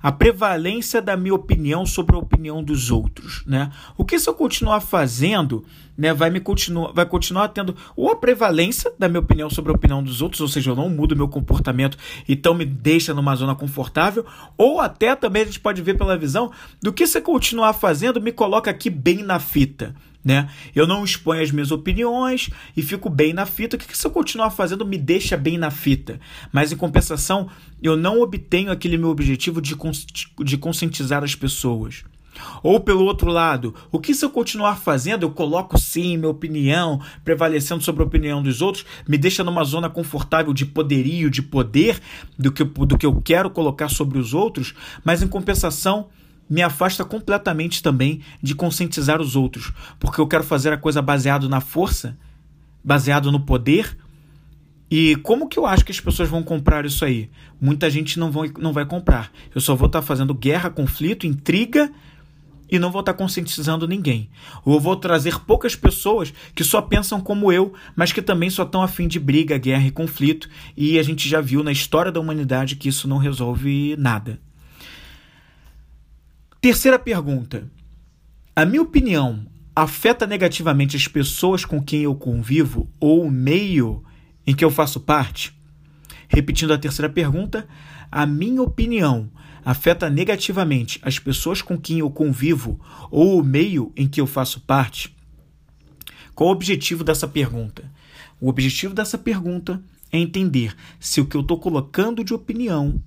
[0.08, 3.70] A prevalência da minha opinião sobre a opinião dos outros, né?
[3.98, 5.66] O que se eu continuar fazendo,
[5.98, 9.76] né, vai me continuar, vai continuar tendo ou a prevalência da minha opinião sobre a
[9.76, 13.54] opinião dos outros, ou seja, eu não mudo meu comportamento, então me deixa numa zona
[13.54, 14.26] confortável,
[14.58, 18.22] ou até também a gente pode ver pela visão do que se eu continuar fazendo
[18.22, 19.94] me coloca aqui bem na fita,
[20.24, 20.50] né?
[20.76, 23.76] Eu não exponho as minhas opiniões e fico bem na fita.
[23.76, 26.20] O que, que se eu continuar fazendo me deixa bem na fita?
[26.52, 27.50] Mas em compensação,
[27.82, 29.76] eu não obtenho aquele meu objetivo de,
[30.44, 32.04] de conscientizar as pessoas.
[32.62, 37.02] Ou pelo outro lado, o que se eu continuar fazendo, eu coloco sim minha opinião,
[37.24, 42.00] prevalecendo sobre a opinião dos outros, me deixa numa zona confortável de poderio, de poder
[42.38, 46.10] do que, do que eu quero colocar sobre os outros, mas em compensação,
[46.50, 51.50] me afasta completamente também de conscientizar os outros, porque eu quero fazer a coisa baseado
[51.50, 52.18] na força,
[52.84, 53.98] baseado no poder.
[54.90, 57.30] E como que eu acho que as pessoas vão comprar isso aí?
[57.60, 59.30] Muita gente não, vão, não vai comprar.
[59.54, 61.92] Eu só vou estar tá fazendo guerra, conflito, intriga
[62.72, 64.30] e não vou estar tá conscientizando ninguém.
[64.64, 68.82] Ou vou trazer poucas pessoas que só pensam como eu, mas que também só estão
[68.82, 70.50] afim de briga, guerra e conflito.
[70.76, 74.40] E a gente já viu na história da humanidade que isso não resolve nada.
[76.68, 77.72] Terceira pergunta.
[78.54, 84.04] A minha opinião afeta negativamente as pessoas com quem eu convivo ou o meio
[84.46, 85.58] em que eu faço parte?
[86.28, 87.66] Repetindo a terceira pergunta,
[88.12, 89.32] a minha opinião
[89.64, 92.78] afeta negativamente as pessoas com quem eu convivo
[93.10, 95.16] ou o meio em que eu faço parte?
[96.36, 97.90] Qual o objetivo dessa pergunta?
[98.42, 103.02] O objetivo dessa pergunta é entender se o que eu estou colocando de opinião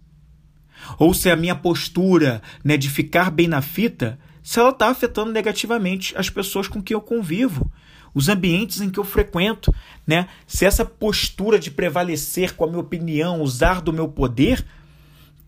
[0.99, 5.33] ou se a minha postura né, de ficar bem na fita, se ela está afetando
[5.33, 7.71] negativamente as pessoas com quem eu convivo,
[8.15, 9.73] os ambientes em que eu frequento,
[10.07, 10.27] né?
[10.47, 14.65] Se essa postura de prevalecer com a minha opinião, usar do meu poder,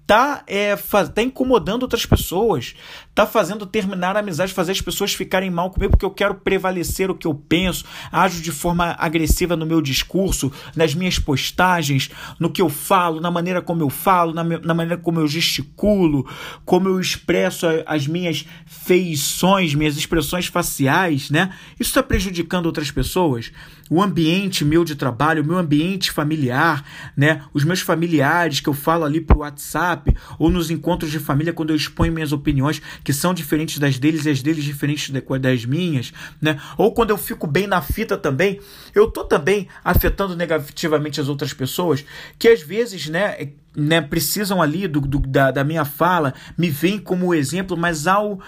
[0.07, 0.77] tá, é,
[1.15, 2.75] tá incomodando outras pessoas,
[3.15, 7.11] tá fazendo terminar a amizade, fazer as pessoas ficarem mal comigo porque eu quero prevalecer
[7.11, 12.51] o que eu penso, ajo de forma agressiva no meu discurso, nas minhas postagens, no
[12.51, 16.29] que eu falo, na maneira como eu falo, na, na maneira como eu gesticulo,
[16.65, 21.55] como eu expresso as minhas feições, minhas expressões faciais, né?
[21.79, 23.53] Isso está prejudicando outras pessoas
[23.93, 26.83] o ambiente meu de trabalho, o meu ambiente familiar,
[27.15, 27.43] né?
[27.53, 29.92] Os meus familiares que eu falo ali pro WhatsApp
[30.39, 34.27] ou nos encontros de família quando eu exponho minhas opiniões que são diferentes das deles
[34.27, 36.61] e as deles diferentes das minhas, né?
[36.77, 38.61] Ou quando eu fico bem na fita também,
[38.95, 42.05] eu tô também afetando negativamente as outras pessoas
[42.39, 46.99] que às vezes, né, né, precisam ali do, do da, da, minha fala, me veem
[46.99, 48.41] como exemplo, mas ao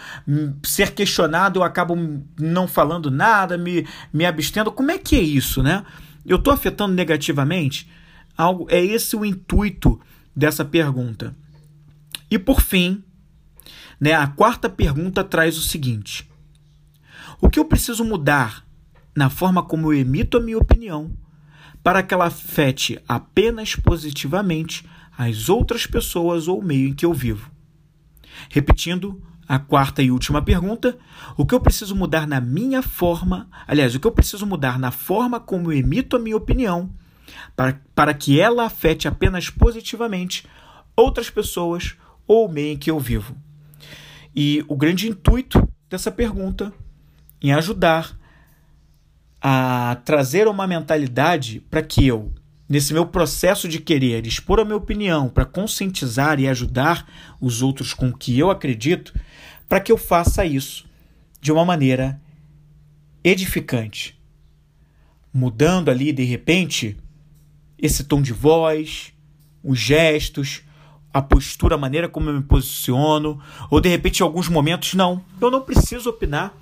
[0.62, 1.96] ser questionado eu acabo
[2.38, 4.70] não falando nada, me, me abstendo.
[4.70, 5.84] Como é que é isso, né?
[6.26, 7.90] Eu estou afetando negativamente?
[8.36, 10.00] Algo, é esse o intuito
[10.34, 11.34] dessa pergunta.
[12.30, 13.02] E por fim,
[14.00, 16.28] né, a quarta pergunta traz o seguinte:
[17.40, 18.64] O que eu preciso mudar
[19.14, 21.12] na forma como eu emito a minha opinião
[21.82, 27.12] para que ela afete apenas positivamente as outras pessoas ou o meio em que eu
[27.12, 27.50] vivo.
[28.48, 30.96] Repetindo a quarta e última pergunta,
[31.36, 34.90] o que eu preciso mudar na minha forma, aliás, o que eu preciso mudar na
[34.90, 36.90] forma como eu emito a minha opinião,
[37.56, 40.46] para, para que ela afete apenas positivamente
[40.96, 43.36] outras pessoas ou o meio em que eu vivo.
[44.34, 46.72] E o grande intuito dessa pergunta
[47.40, 48.18] em ajudar
[49.40, 52.32] a trazer uma mentalidade para que eu
[52.68, 57.06] nesse meu processo de querer expor a minha opinião para conscientizar e ajudar
[57.40, 59.14] os outros com o que eu acredito,
[59.68, 60.86] para que eu faça isso
[61.40, 62.20] de uma maneira
[63.22, 64.18] edificante,
[65.32, 66.96] mudando ali de repente
[67.78, 69.12] esse tom de voz,
[69.62, 70.62] os gestos,
[71.12, 75.24] a postura, a maneira como eu me posiciono, ou de repente em alguns momentos não,
[75.40, 76.54] eu não preciso opinar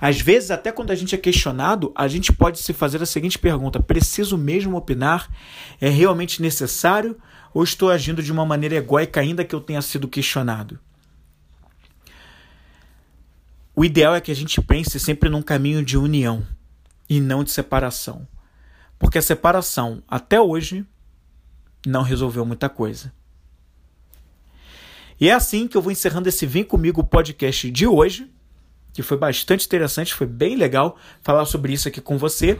[0.00, 3.38] às vezes, até quando a gente é questionado, a gente pode se fazer a seguinte
[3.38, 5.30] pergunta: preciso mesmo opinar?
[5.80, 7.16] É realmente necessário?
[7.54, 10.78] Ou estou agindo de uma maneira egóica, ainda que eu tenha sido questionado?
[13.74, 16.46] O ideal é que a gente pense sempre num caminho de união
[17.08, 18.28] e não de separação.
[18.98, 20.86] Porque a separação, até hoje,
[21.86, 23.12] não resolveu muita coisa.
[25.20, 28.30] E é assim que eu vou encerrando esse Vem Comigo podcast de hoje
[28.94, 32.58] que foi bastante interessante, foi bem legal falar sobre isso aqui com você.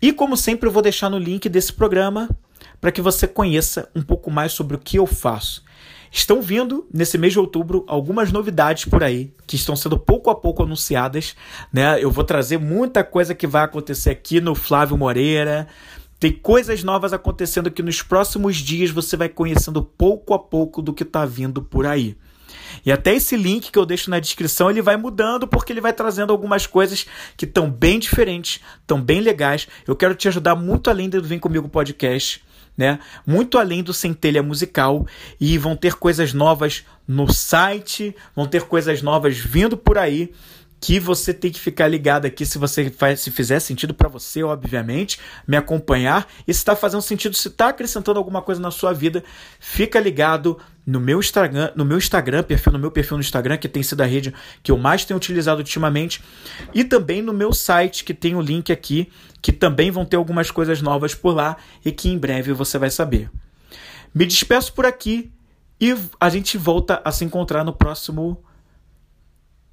[0.00, 2.30] E como sempre, eu vou deixar no link desse programa
[2.80, 5.64] para que você conheça um pouco mais sobre o que eu faço.
[6.14, 10.34] Estão vindo nesse mês de outubro algumas novidades por aí que estão sendo pouco a
[10.34, 11.34] pouco anunciadas,
[11.72, 12.04] né?
[12.04, 15.66] Eu vou trazer muita coisa que vai acontecer aqui no Flávio Moreira.
[16.20, 20.92] Tem coisas novas acontecendo que nos próximos dias você vai conhecendo pouco a pouco do
[20.92, 22.14] que está vindo por aí.
[22.84, 25.94] E até esse link que eu deixo na descrição, ele vai mudando porque ele vai
[25.94, 27.06] trazendo algumas coisas
[27.38, 29.66] que estão bem diferentes, estão bem legais.
[29.86, 32.44] Eu quero te ajudar muito além do Vem Comigo Podcast.
[32.76, 32.98] Né?
[33.26, 35.06] Muito além do Centelha Musical
[35.38, 40.32] e vão ter coisas novas no site, vão ter coisas novas vindo por aí
[40.82, 44.42] que você tem que ficar ligado aqui se você faz, se fizer sentido para você,
[44.42, 45.16] obviamente,
[45.46, 46.26] me acompanhar.
[46.46, 49.22] E se está fazendo sentido, se está acrescentando alguma coisa na sua vida,
[49.60, 53.68] fica ligado no meu Instagram, no meu Instagram, perfil, no meu perfil no Instagram, que
[53.68, 56.20] tem sido a rede que eu mais tenho utilizado ultimamente,
[56.74, 59.08] e também no meu site, que tem o link aqui,
[59.40, 62.90] que também vão ter algumas coisas novas por lá e que em breve você vai
[62.90, 63.30] saber.
[64.12, 65.30] Me despeço por aqui
[65.80, 68.42] e a gente volta a se encontrar no próximo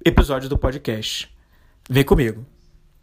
[0.04, 1.28] episódio do podcast.
[1.88, 2.46] Vem comigo.